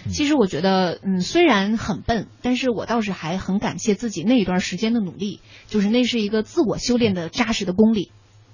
[0.10, 8.12] 其实我觉得，嗯，虽然很笨，但是我倒是还很感谢自己那一段时间的努力，就是那是一个自我修炼的扎实的功力。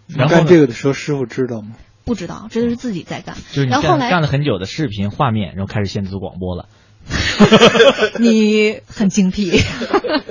[0.07, 1.75] 然干这个的时候，师傅知道吗？
[2.03, 3.35] 不知道，这都是自己在干。
[3.35, 6.67] 就是你干干了很久的视频画面，然后开始限制广播了。
[8.19, 9.51] 你很精辟，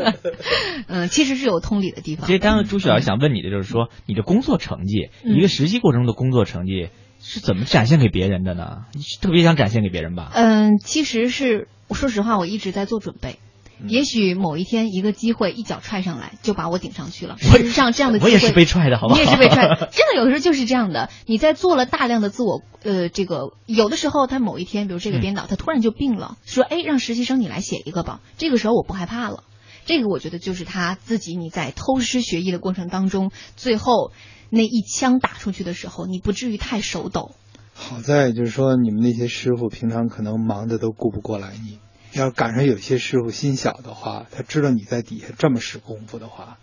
[0.88, 2.26] 嗯，其实是有通理的地方。
[2.26, 6.88] 其实刚刚朱雪儿想问你的就是说，你的工作成绩，一个实习过程中的工作成绩
[7.20, 8.82] 是怎么展现给别人的呢？
[9.20, 10.30] 特别想展现给别人吧？
[10.34, 13.38] 嗯，其实是，说实话，我一直在做准备。
[13.86, 17.36] 也许某一天一个机会一脚踹上来就把我顶上去了。
[17.38, 19.14] 事实上，这样的机会我也是被踹的，好吧？
[19.14, 21.10] 你也是被踹，真的有的时候就是这样的。
[21.26, 28.20] 你在做了大量的自我呃，这个有的时候他某一天，比如这个编导他突然就病了，说哎，让实习生你来写一个吧。
[28.38, 29.44] 这个时候我不害怕了。
[29.86, 34.12] 这个我觉得就是他自己你在偷师学艺的过程当中，最后
[34.48, 37.32] 那一枪打出去的时候，你不至于太手抖。
[37.74, 41.80] 好在就是说你们那些师傅平常可能忙的都顾不过来你。
[42.14, 46.58] 要赶上有些师傅心小的话，他知道你在底下这么使功夫的话，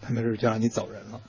[0.00, 1.20] 他没准就让你走人了。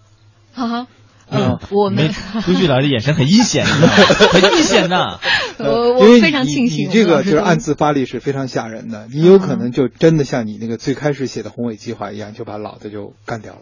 [0.54, 0.88] 哈哈，
[1.30, 2.12] 嗯，我们
[2.46, 5.20] 朱旭老师眼神很阴险， 很阴险呐。
[5.58, 9.08] 我我非常庆幸，你这个就是 暗自发力是非常吓人的。
[9.12, 13.62] 你有可能就真的像你那个最开始写的宏伟计划一样，就把老的就干掉了，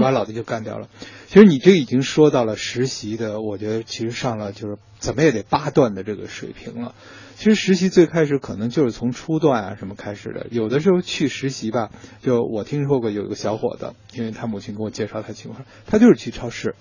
[0.00, 0.88] 把老的就干掉了。
[1.28, 6.94] 其实你这已经说到了实习的，我觉得其实上了就是怎么也得八段的这个水平了。
[7.36, 11.90] 其实实习最开始可能就是从初段啊什么开始的，有的时候去实习吧，
[12.22, 16.76] 就我听说过有一个小伙子，因为他母亲给我介绍他情况，他就是去超市，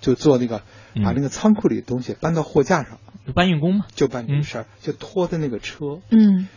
[0.00, 0.62] 就做那个
[1.04, 2.98] 把那个仓库里的东西搬到货架上，
[3.34, 6.48] 搬运工嘛，就办这个事儿，就拖的那个车，嗯，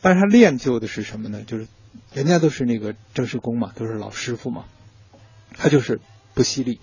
[0.00, 1.42] 但是他练就的是什么呢？
[1.42, 1.66] 就是
[2.14, 4.64] 人家都是那个正式工嘛，都是老师傅嘛，
[5.56, 6.00] 他就是
[6.34, 6.80] 不犀利，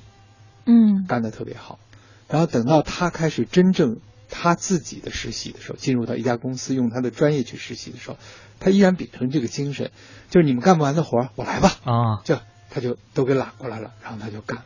[0.65, 1.79] 嗯，干的特别好，
[2.27, 4.01] 然后等到他开始真正。
[4.29, 8.17] 他自己的实习的时候，进入到一家公司用他的专业去实习的时候，
[8.59, 9.91] 他依然秉承这个精神，
[10.29, 11.71] 就是你们干不完的活儿，我来吧。
[11.83, 12.37] 啊，就
[12.69, 14.63] 他就都给揽过来了，然后他就干，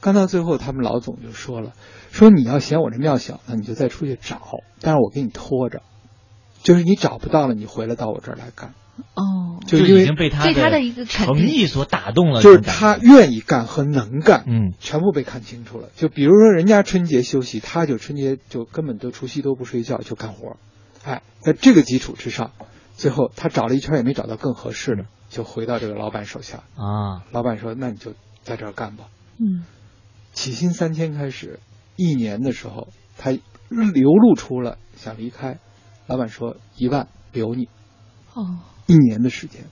[0.00, 1.72] 干到最后，他们老总就说了，
[2.10, 4.40] 说你要嫌我这庙小，那你就再出去找，
[4.80, 5.82] 但是我给你拖着，
[6.62, 8.74] 就是你找不到了，你回来到我这儿来干。
[9.14, 15.88] 哦，就已经被他的一个诚意所打动了，就是他愿意干和能干，嗯，全部被看清楚了。
[15.96, 20.56] 就比如说人家春节休息，他就春节就根本都除夕都不睡觉就干活，
[21.04, 22.52] 哎，在这个基础之上，
[22.94, 27.24] 最后他找了一圈也没找到更合适的，就回到这个老板手下啊。
[27.32, 29.06] 老板说：“那你就在这儿干吧。”
[29.38, 29.64] 嗯，
[30.32, 31.58] 起薪三千开始，
[31.96, 35.58] 一年的时候他流露出了想离开，
[36.06, 37.68] 老板说一万留你。
[38.34, 38.60] 哦。
[38.86, 39.62] 一年的时间，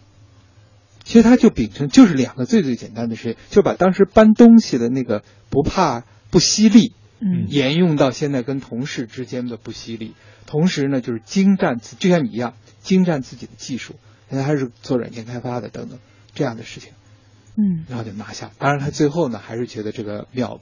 [1.04, 10.14] 其实他就秉承就是两个最最简单的事情，就把当时搬东西的那个不怕不犀利，嗯，沿用到现在跟同事之间的不犀利，
[10.46, 13.96] 同时呢就是精湛，就像你一样精湛自己的技术，
[14.30, 15.98] 现在还是做软件开发的等等
[16.34, 16.92] 这样的事情，
[17.56, 18.50] 嗯，然后就拿下。
[18.58, 20.60] 当然他最后呢还是觉得这个庙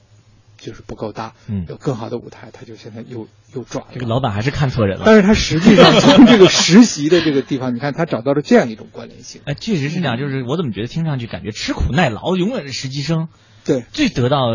[0.61, 3.91] 就是不够大，嗯，有更好的舞台，他就现在又又转了。
[3.93, 5.03] 这个老板还是看错人了。
[5.05, 9.41] 但是他实际上从这个实习的这个地方，你看他找到了这样一种关联性。
[9.45, 10.19] 哎，确实是这样。
[10.19, 13.27] 就是我怎么觉得听上去感觉吃苦耐劳，永远是实习生
[13.65, 14.49] 对最得到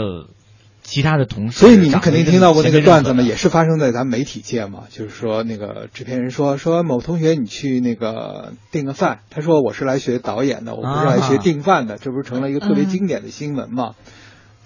[0.83, 4.85] 其他的同事，所以你们肯定听到过那个段子嘛，也是发生在咱媒体界嘛。
[4.89, 9.23] 就是说，那个制片人说说某同学，你去那个订个饭。
[9.29, 11.99] 他说我是来学导演的，我不是来学订饭的。
[11.99, 13.97] 这不是成了一个特别经典的新闻嘛？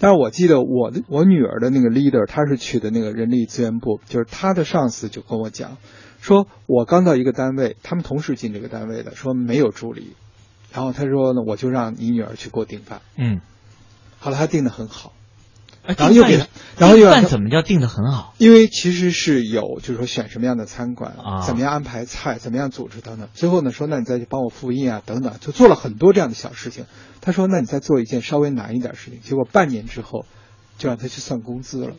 [0.01, 5.77] 但是我记得我的我女儿的那个 leader，她是去的那个人力资源部，就是她的上司就跟我讲，
[6.19, 10.15] 说我刚到一个单位，他们同时进这个单位的，说没有助理，
[10.73, 13.01] 然后他说呢，我就让你女儿去给我订饭。
[13.15, 13.41] 嗯，
[14.17, 15.13] 好了，他订的很好。
[15.97, 18.33] 然后又给他，然后又饭怎么叫定的很好？
[18.37, 23.27] 因为其实是有，就是说选什么样的餐馆啊，怎么样安排菜，怎么样组织等等。
[23.33, 26.85] 最后呢，说那你再去帮我复印啊，等等，就做了很多这样的小事情。
[27.21, 29.19] 他说，那你再做一件稍微难一点事情。
[29.21, 30.25] 结果半年之后，
[30.77, 31.95] 就让他去算工资了。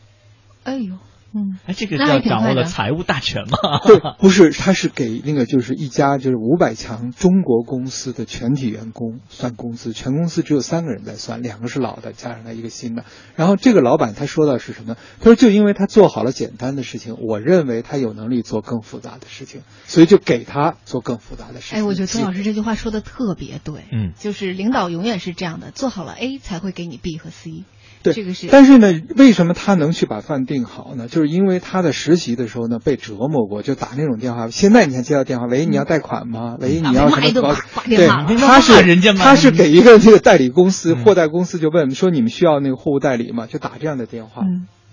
[0.65, 0.99] 哎呦。
[1.35, 3.57] 嗯，哎，这个叫掌握了财务大权吗？
[3.87, 13.05] 对，不是，他是给那个就是一家就是五百强中国公司的全体员工算工资，全公司只有三个人在算，两个是老的，加上他一个新的。
[13.35, 14.97] 然后这个老板他说的是什么？
[15.21, 21.79] 他说就因为他做好了简单的事情，我认为他有能力做更复杂的事情，所以就给他做更复杂的事情。
[21.79, 27.65] 哎，我觉得周老师这句话说的特别对，嗯，就是领导永远是这样的，做好了 A 才会给你 B 和 C。
[28.03, 28.49] 对，这个是。
[28.51, 31.09] 但是呢，为什么他能去把饭订好呢？
[31.09, 34.49] 就是因为他在实习的时候呢被折磨过，就打那种电话。
[34.49, 36.57] 现在你还接到电话，喂，你要贷款吗？
[36.61, 37.57] 喂，你要什么？
[37.87, 43.47] 对，他是人家他是给一个这个代理公司、货代公司就问说你们需要那个货物代理吗？
[43.47, 44.43] 就打这样的电话，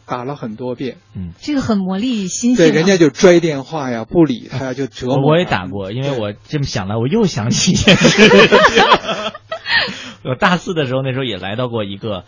[0.05, 0.97] 打了很多遍。
[1.15, 2.67] 嗯，这个很魔力新鲜。
[2.69, 5.31] 对，人家就拽电话呀，不理他呀，就折磨。
[5.33, 8.29] 我也打过，因为我这么想来，我又想起一件事。
[10.25, 12.23] 我大四的时候，那时候也来到过一个。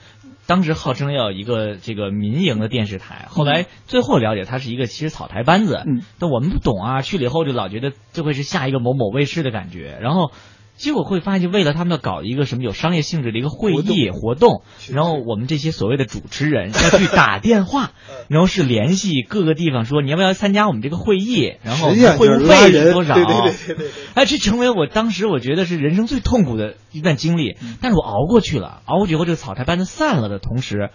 [0.47, 10.32] 当时号称要一个这个民营的电视台，后来最后了解它是一个其实草台班子，嗯但我们不懂啊，去了以后就老觉得这会是下一个某某卫视的感觉，然后。
[10.77, 17.91] 结果会发现，就为了他们要搞一个什么有商业性质的一个会议活动，然后我们这些所谓的主持人要去打电话，
[18.29, 23.13] 然后是联系各个地方说你要不要参加我们这个会议， 然后会务费是多少？
[23.13, 23.91] 对对对对对。
[24.15, 28.81] 哎，这成为我当时我觉得是人生最痛苦的一段经历，但是我熬过去了。
[28.86, 30.89] 熬过去以后，这个草台班子散了的同时，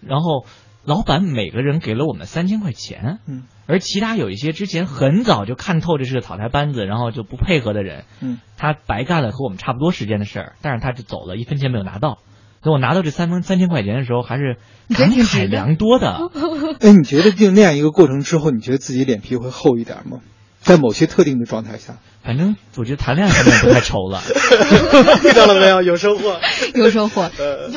[0.00, 0.46] 然后。
[0.82, 12.18] 老板每个人给了我们三千块钱，嗯，而其他有一些之前很早就看透这是个草台班子，然后就不配合的人，嗯，他白干了和我们差不多时间的事儿，但是他就走了，一分钱没有拿到。
[12.62, 14.58] 等我拿到这三分三千块钱的时候，还是
[14.94, 16.18] 感慨良多的。
[16.80, 20.20] 哎，你觉得就那样一个过程之后，你觉得自己脸皮会厚一点吗？
[20.58, 24.22] 在某些特定的状态下，反正我觉得谈恋爱方面不太愁了。
[25.24, 25.82] 遇到了没有？
[25.82, 26.38] 有收获，
[26.74, 27.30] 有收获。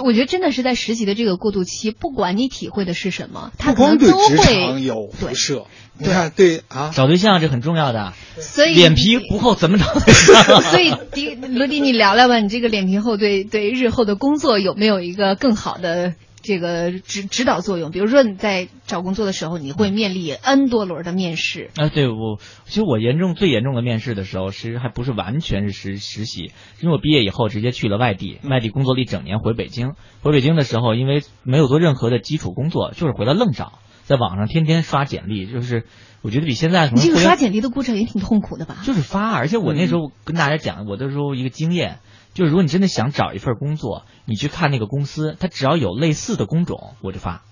[0.03, 5.65] 我觉得真的是在实习的这个过渡期，不管你体会的是什么，他可能都会有辐射。
[5.97, 8.13] 你看，对啊，找对象这很重要的。
[8.39, 10.61] 所以脸皮不厚怎么找对象？
[10.71, 16.13] 所以迪罗迪，你聊聊吧，你这个脸皮厚对对日后的工作有没有一个更好的？
[16.43, 21.87] 这个指指导作用，比如说你在找工作的时候，你会面临 N 多轮的面试啊。
[21.87, 26.51] 对我，其实我严重最严重的面试的时候，其实还不是完全是实实习，
[26.81, 29.93] 因为我毕业以后直接去了外地，外地工作了一整年，回北京。
[30.21, 35.85] 回北京的时候，因为没有做任何的基础工作，就是回来愣找，在网上天天刷简历，就是
[36.21, 37.05] 我觉得比现在可能。
[37.05, 38.79] 这个刷简历的过程也挺痛苦的吧？
[38.83, 41.99] 就是发，而且我那时候跟大家讲，我那时候一个经验。
[42.33, 47.43] 就是如果你真的想找一份工作，你去看那个公司，它只要有类似的工种，我就发。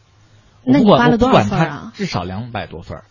[0.63, 1.91] 那你发了多少份啊？
[1.95, 3.01] 至少两百多份，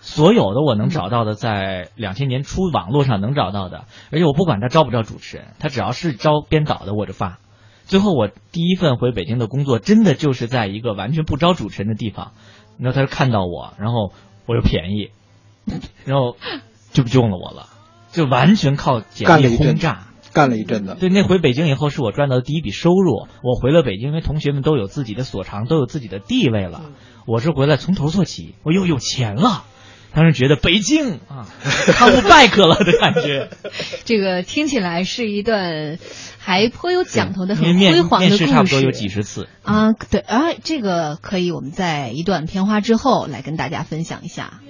[0.00, 7.38] 所有的我能找到的，在两千年初网络上能找到的，而且我不管他招不招主持人，他只要是招编导的，我就发。
[7.86, 12.32] 最后我第一份回北京的工作，真的就是在一个完全不招主持人的地方，
[12.78, 14.12] 然后他就看到我，然后
[14.46, 15.10] 我又便宜，
[16.04, 16.36] 然后
[16.92, 17.66] 就不用了我了，
[18.12, 20.06] 就完全靠简历轰炸。
[20.32, 23.26] 干了一阵子，对，那回北京以后是我赚到的第一笔收入。
[23.42, 26.82] 我回了北京，因为同学们都有自己的所长，都有自己的地位了。
[27.26, 29.64] 我是回来从头做起，我又有钱了。
[30.14, 31.48] 当时觉得北京啊
[31.96, 33.48] ，come back 了的感觉。
[34.04, 35.98] 这个听起来是一段
[36.38, 38.46] 还颇有讲头的、很辉煌的故事。
[38.46, 44.60] 差不多有几十次啊，对啊，这个可以我们在一段片花之后来跟大家分享一下。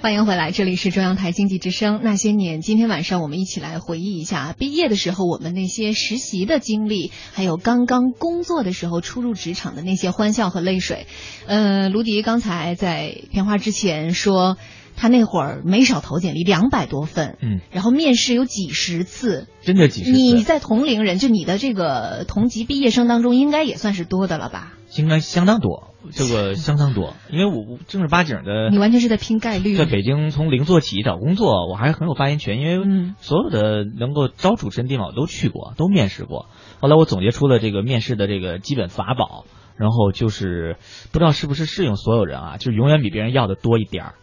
[0.00, 1.98] 欢迎回来，这里是中央台经济之声。
[2.04, 11.08] 那些年，今天晚上我们一起来回忆一下毕业的时候我们那些实习的经历，还有刚刚工作的时候初入职场的那些欢笑和泪水。
[11.48, 14.56] 呃，卢迪刚才在片花之前说，
[14.94, 20.16] 他那会儿没少投简历，两百多份，嗯，然后面试有几十次，真的几十次。
[20.16, 24.74] 你在同龄人，就你的这个同级毕业生当中，应该也算是多的了吧？
[24.96, 25.94] 应该相当多。
[26.12, 29.76] 这个相当多，因为我正儿八经的，你完全是在拼概率。
[29.76, 36.46] 在北京从零做起找工作，我还是很有发言权，因为所有的能够招主持人地方我都去过，都面试过。
[36.80, 39.44] 后来我总结出了这个面试的这个基本法宝，
[39.76, 40.76] 然后就是
[41.12, 44.14] 不知道是不是适用所有人啊，就是永远比别人要的多一点儿。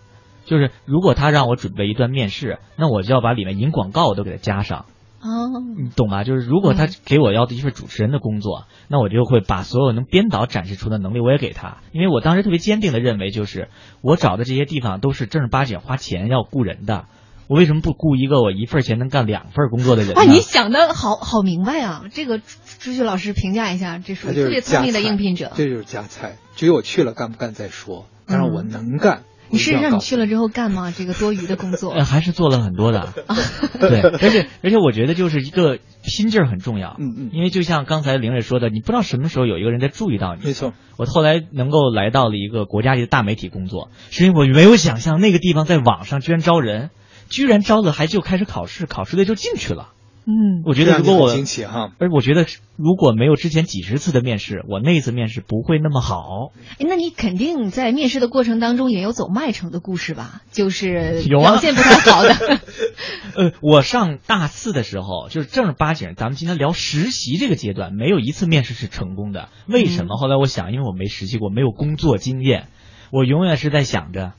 [0.45, 4.85] 就是如果他让我准备一段面试，那我就要把里面引广告都给他加上。
[5.25, 6.23] 哦，你懂吧？
[6.23, 13.69] 就是如果他给我要的一份主持人的工作，那我就会把所有能编导展示出的能力我也给他，因为我当时特别坚定的认为，就是
[14.03, 17.05] 我找的这些地方都是正儿八经花钱要雇人的，
[17.47, 20.13] 我为什么不雇一个我一份钱能干两份工作的人？
[20.13, 22.03] 哇，你想的好好明白啊！
[22.11, 22.39] 这个
[22.79, 25.51] 朱旭老师评价一下，这属于特别聪明的应聘者。
[25.55, 29.23] 这就是加菜，至于我去了干不干再说，但是我能干。
[29.49, 30.93] 你是让你去了之后干吗？
[30.95, 31.93] 这个多余的工作？
[32.03, 33.13] 还是做了很多的。
[33.79, 36.95] 对，而且而且我觉得就是一个拼劲儿很重要。
[36.99, 37.29] 嗯嗯。
[37.33, 40.45] 因为就像刚才玲睿说的，你不知道什么时候有一个人在注意到你。
[40.45, 40.73] 没错。
[40.97, 46.89] 我后来能够来到了一个国家级的大媒体工作，是因为我没有想象那个地方在网上居然招人，
[47.29, 49.89] 居然招了还就开始考试，考试的就进去了。
[50.27, 51.27] 嗯，我觉得如果我，
[51.67, 52.47] 哈，而我觉得
[52.77, 56.51] 如果没有之前几十次的面试，我那次面试不会那么好。
[56.71, 60.41] 哎，那你肯定在面试的过程当中也有走麦城的故事吧？
[60.51, 62.33] 就是 有表现不太好的。
[63.37, 69.49] 呃，我上大四的时候，就是正儿八经，咱们今天聊实习这个阶段，没有一次面试是成功的。
[69.67, 70.17] 为什么？
[70.17, 72.69] 后来我想，因为我没实习过，没有工作经验，
[73.11, 74.33] 我永远是在想着，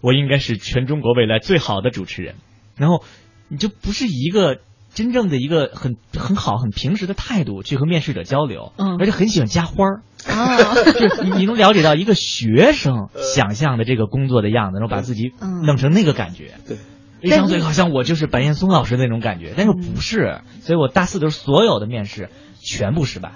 [0.00, 2.36] 我应该是全中国未来最好的主持人。
[2.76, 3.04] 然后
[3.48, 4.60] 你就不是一个。
[4.98, 10.02] 真正的一个很很好很平时的态度去和面试者交流，嗯，而且很喜欢加花儿。
[10.26, 15.32] 啊， 就你你能了解到一个学生想象的这个工作的样子，然后把自己
[15.64, 16.78] 弄成那个感觉，对，
[17.22, 22.30] 一张嘴好像我就是白岩松老师那种感觉，但是不是，所以我大四的时候所有的面试
[22.60, 23.34] 全部失败。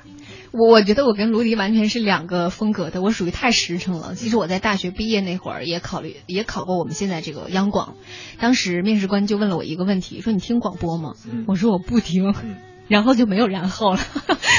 [0.53, 4.14] 我我觉得我跟卢迪完全是两个风格的，我属于太实诚了。
[4.14, 7.94] 其实我在大学毕业那会儿也考虑，也考过我们现在这个央广。
[8.38, 11.14] 当时面试官就问了我一个问题，说你听广播吗？
[11.46, 12.34] 我说我不听，
[12.86, 14.00] 然后就没有然后了，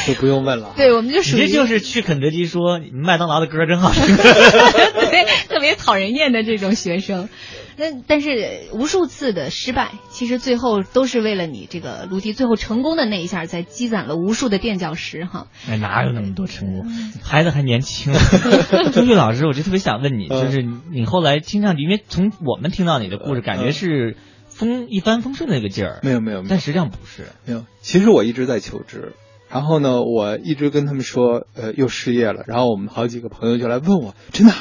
[0.08, 0.74] 就不用问了。
[0.78, 7.30] 对，我们就属于这就是去肯德基说麦当劳的歌真好听， 对，特别讨人厌的这种学生。
[7.78, 15.48] 那但是无数次的失败，其实最后都是为了你这个卢迪最后成功的那一下，才积攒了无数的垫脚石哈。
[15.68, 16.86] 哎，哪有那么多成功？
[17.24, 18.14] 孩子还年轻。
[18.94, 24.18] 周旭老师，我就特别想问你，就是你后来听上去，因为从我们听到你的故事，感觉是
[24.48, 26.00] 风一帆风顺的那个劲儿。
[26.04, 27.28] 没有没有，但实际上不是。
[27.46, 29.14] 没有，其实我一直在求职，
[29.50, 32.44] 然后呢，我一直跟他们说，呃，又失业了。
[32.48, 34.54] 然后我们好几个朋友就来问我，真的，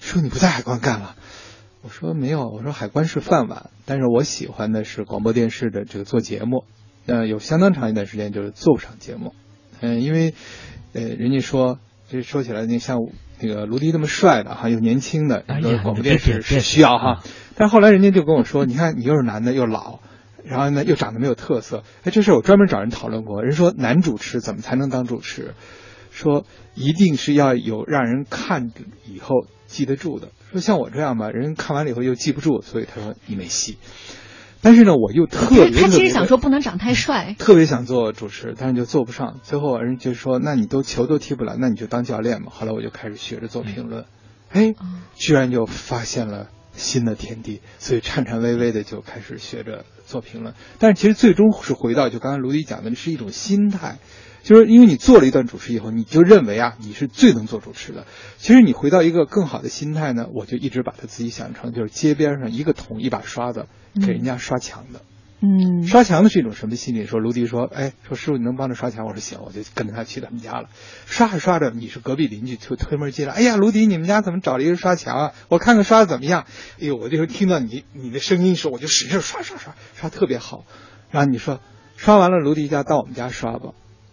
[0.00, 1.16] 说你不在海关干了。
[1.84, 6.64] 我说没有，我说海关是饭碗，但是我喜欢的是广播电视的这个做节目，
[7.06, 9.34] 呃，有相当长一段时间就是做不上节目，
[9.80, 10.32] 嗯，因为，
[10.92, 12.98] 呃，人家说这说起来，那像
[13.40, 15.44] 那个卢迪那么帅的哈，又年轻的，
[15.82, 17.24] 广播电视是需要哈，
[17.56, 19.98] 但后来人家就跟我说，你看你又是男的又老，
[20.44, 25.54] 然后呢又长得没有特色，哎，这事我专门找人讨论过，人说男主持怎么才能当主持？
[26.12, 26.44] 说
[26.76, 28.70] 一定是要有让人看
[29.04, 30.28] 以后记得住的。
[30.52, 33.78] 说像我这样吧，人看完了以后又记不住，所以他说你没戏。
[34.64, 39.40] 但是呢，我又特别他其实想说不能长太帅， 特别想做主持，但是就做不上。
[39.42, 42.52] 最后人就说，那你都球都踢不了，那你就当教练嘛。
[42.52, 44.04] 后来我就开始学着做评论，
[44.50, 44.74] 哎，
[45.16, 46.46] 居然就发现了
[46.76, 50.54] 新的天地，所以颤颤巍巍的就开始学着做评论。
[50.78, 53.98] 但是其实最终是回到就刚才卢迪讲的，是一种心态。
[54.42, 58.06] 就是因为你做了一段主持以后，你就认为啊，你是最能做主持的。
[58.38, 65.00] 其实你回到一个更好的心态呢，我就一直把他自己想成就是街边上一个桶一把刷子，给人家刷墙的。
[65.44, 67.04] 嗯，刷墙的是一种什么心理？
[67.04, 69.06] 说卢迪说，哎，说师傅你能帮着刷墙？
[69.06, 70.68] 我说行，我就跟着他去他们家了。
[71.06, 73.34] 刷着刷着，你是隔壁邻居，就推门进来。
[73.34, 75.32] 哎呀，卢迪，你们家怎么找了一个刷墙啊？
[75.48, 76.46] 我看看刷的怎么样？
[76.80, 80.64] 哎呦，我这时候听到你你的声音时，候，我就使劲刷刷刷，刷特别好。
[81.10, 81.58] 然后你说，
[81.96, 83.72] 刷完了，卢迪家到我们家刷吧。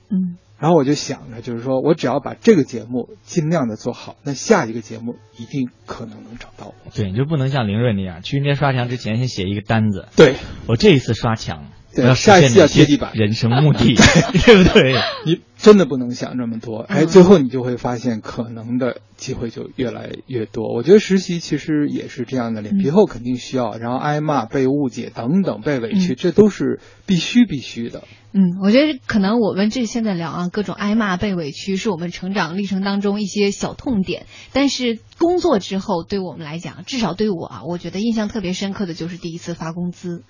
[0.10, 0.38] 嗯。
[0.60, 6.92] 然后我就想着，就是说我只要把这个节目尽量的做好，那下一个节目一定可能能找到我。
[6.94, 10.10] 对，你就不能像凌睿那样，去人家刷墙之前先写一个单子。
[10.18, 10.36] 对，
[10.68, 13.96] 我这一次刷墙，对，下一次要贴地板，人生目的，
[14.46, 14.94] 对不对？
[15.26, 20.74] 你真的不能想这么多，哎，最后你就会发现可能的机会就越来越多。
[20.74, 28.04] 我觉得实习其实也是这样的，脸皮厚肯定需要，然后挨骂、被误解等等、被委屈，这都是必须必须的。
[28.32, 34.28] 嗯，我觉得可能我们这现在聊啊，各种挨骂、被委屈，是我们成长历程当中一些小痛点。
[34.54, 40.24] 但是工作之后，对我们来讲，至少对我啊，我觉得印象特别深刻的就是第一次发工资，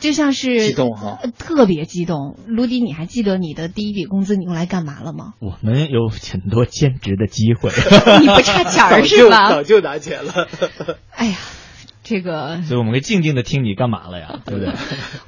[0.00, 2.36] 就像是激动哈，特别激动。
[2.46, 5.34] 卢迪，你还记得你的第一笔工资你用来干嘛了吗？
[5.40, 7.70] 我们有很多兼职的机会，
[8.20, 9.50] 你不差钱儿是吧？
[9.50, 10.48] 早就拿钱了。
[11.12, 11.36] 哎呀。
[12.04, 14.74] 这个，所以我们可以静静的听你干嘛了呀， 对不对？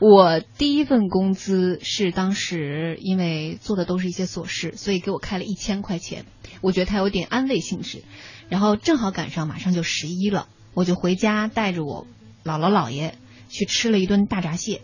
[0.00, 6.26] 我第一份工资是当时因为做的都是一些琐事，所以给我开了一千块钱，
[6.62, 8.02] 我觉得它有点安慰性质。
[8.48, 12.08] 然后正好赶上马上就十一了，我就回家带着我
[12.44, 13.14] 姥姥姥爷
[13.54, 14.82] 去吃了一顿大闸蟹，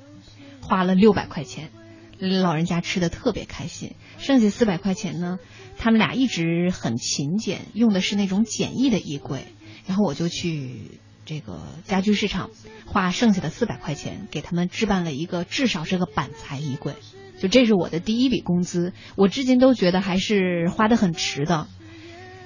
[0.63, 1.71] 花了六百块钱，
[2.19, 3.97] 老人家吃的特别开心。
[4.19, 5.39] 剩下四百块钱呢，
[5.77, 9.45] 他们俩一直很勤俭，用的是那种简易的衣柜，
[9.87, 11.01] 然后我就去。
[11.27, 12.51] 这个家居市场
[12.87, 16.95] 花剩下的四百块钱给他们置办了一个至少是个板材衣柜，
[17.39, 21.69] 就这是我的第一笔工资，我至今都觉得还是花的很值的。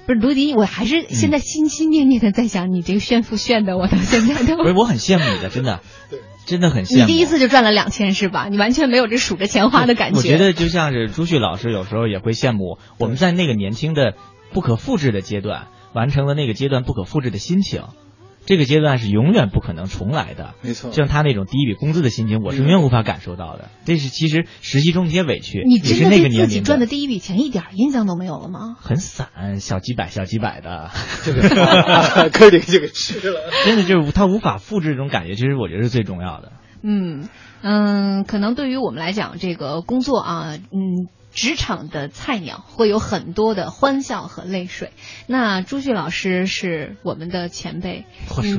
[0.06, 5.80] 不是卢迪，我还是现在心心念念的在想你这个炫富炫的，我到现在都不是我很羡慕你的，真的，
[6.44, 7.00] 真的很羡慕。
[7.00, 8.48] 你第一次就赚了两千是吧？
[8.50, 10.18] 你完全没有这数着钱花的感觉。
[10.18, 14.14] 我觉得就像是朱旭老师有时候也会羡慕我们在那个年轻的
[14.52, 17.84] 不可复制的阶段完成了那个阶段不可复制的心情。
[18.46, 20.92] 这个阶段是永远不可能重来的，没错。
[20.92, 23.70] 像他那种第一笔工资的心情，我是永远无法感受到的。
[23.84, 28.76] 这是其实实习中一些委屈，你真的对自己赚的第一笔钱一点印象都没有了吗？
[28.78, 30.90] 很散，小几百，小几百的，
[31.24, 31.40] 这个
[32.32, 33.40] 哥几个就给吃了。
[33.64, 36.52] 真的就是他无法复制这种感觉，其实我觉得是最重要的。
[36.82, 37.28] 嗯
[37.64, 41.08] 嗯，可能对于我们来讲，这个工作啊，嗯。
[41.34, 44.92] 职场的菜鸟会有很多的欢笑和泪水。
[45.26, 48.04] 那朱旭老师是我们的前辈，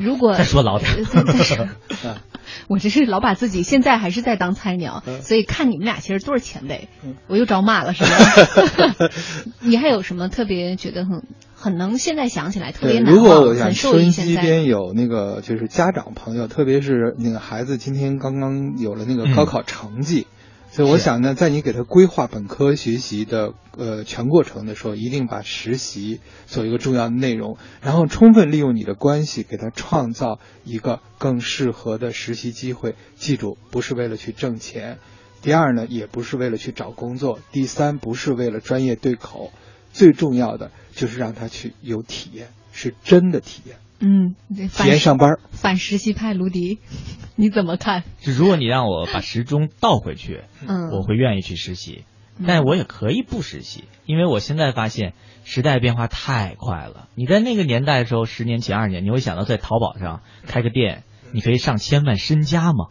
[0.02, 0.92] 如果再说老点，
[2.68, 6.90] 我这是老把自己现在还是在当菜鸟，所以看你们俩其实都是前辈，
[7.28, 9.10] 我又招骂了是吧？
[9.64, 11.24] 你还有什么特别觉得很
[11.66, 13.98] 很能现在想起来特别难忘、很受益？
[13.98, 20.28] 收音机边有那个就是家长朋友，特别是那个孩子今天刚刚有了那个高考成绩。
[20.70, 32.94] 所以我想呢，在你给他规划本科学习的呃全过程的时候，一定把实习作为一个重要的内容，然后充分利用你的关系，给他创造一个更适合的实习机会。
[33.16, 34.98] 记住，不是为了去挣钱；
[35.42, 39.52] 第二呢，也不是为了去找工作；第三，不是为了专业对口。
[39.96, 43.78] 最重要的就是让他去有体验，是真的体验。
[44.00, 45.40] 嗯，体验上班。
[45.52, 46.80] 反实习派卢迪，
[47.38, 48.04] 你怎么看？
[48.20, 52.04] 就如果你让我把时钟倒回去，嗯，我会愿意去实习，
[52.46, 55.14] 但我也可以不实习，因为我现在发现
[55.46, 57.08] 时代变化太快了。
[57.16, 62.88] 你在那个年代的时候，十年前、二十年，你会想到在淘宝上开个店，你可以上千万身家吗？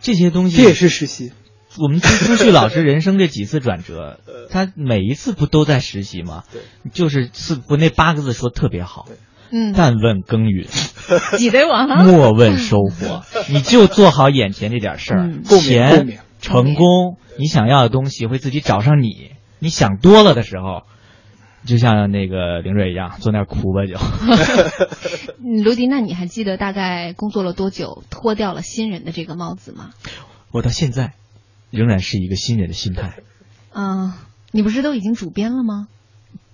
[0.00, 1.32] 这些东西这也是实习。
[1.78, 6.44] 我们朱朱旭老师人生这几次转折， 他每一次不都在实习吗？
[6.52, 6.62] 对，
[6.92, 9.06] 就是四不那八个字说特别好。
[9.52, 10.68] 嗯，但问耕耘，
[11.36, 13.22] 记得我莫问收获。
[13.50, 19.32] 你就做好眼前这点事儿，钱成功，你想要的东西会自己找上你。
[19.58, 20.84] 你想多了的时候，
[21.66, 23.98] 就像那个林瑞一样，坐那哭吧就。
[25.64, 29.90] 卢迪，那你还记得大概工作了多久，脱掉了新人的这个帽子吗？
[30.52, 31.12] 我到现在
[31.70, 33.18] 仍然是一个新人的心态。
[33.72, 34.12] 嗯，
[34.50, 35.88] 你不是都已经主编了吗？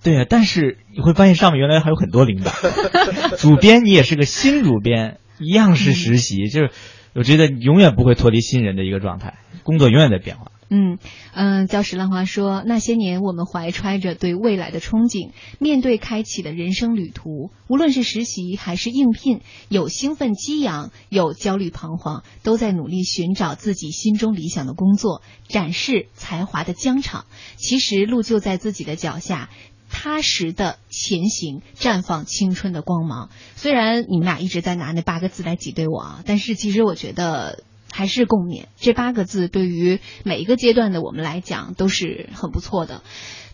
[0.03, 2.53] 对啊，但是你会发现上面原来还有很多领导，
[3.39, 6.71] 主编你也是个新主编，一样是实习，就是
[7.15, 10.53] 我觉得永远不会脱离新人的一个状态，工作永远在变化。
[10.69, 10.99] 嗯
[11.33, 27.27] 嗯，教石浪花说，那些年我们怀揣着对未来的憧憬，面对开启的人生旅途，无论是实习还是应聘，有兴奋激昂，有焦虑彷徨，都在努力寻找自己心中理想的工作，展示才华的疆场。
[27.57, 29.49] 其实路就在自己的脚下。
[29.89, 33.31] 踏实的前行，绽放青春的光芒。
[33.55, 37.63] 虽然你们俩一直在拿那八个字来挤兑我啊，但是其实我觉得
[37.97, 38.67] 还是共勉。
[38.77, 43.01] 这八个字对于每一个阶段的我们来讲都是很不错的。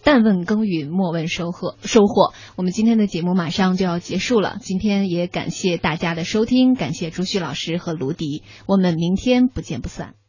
[0.03, 1.76] 但问耕耘，莫问收获。
[1.84, 2.34] 收获。
[2.57, 10.22] 我们今天的节目马上就要结束了，今天也感谢大家的收听，感谢朱旭老师和卢迪，我们明天不见不散。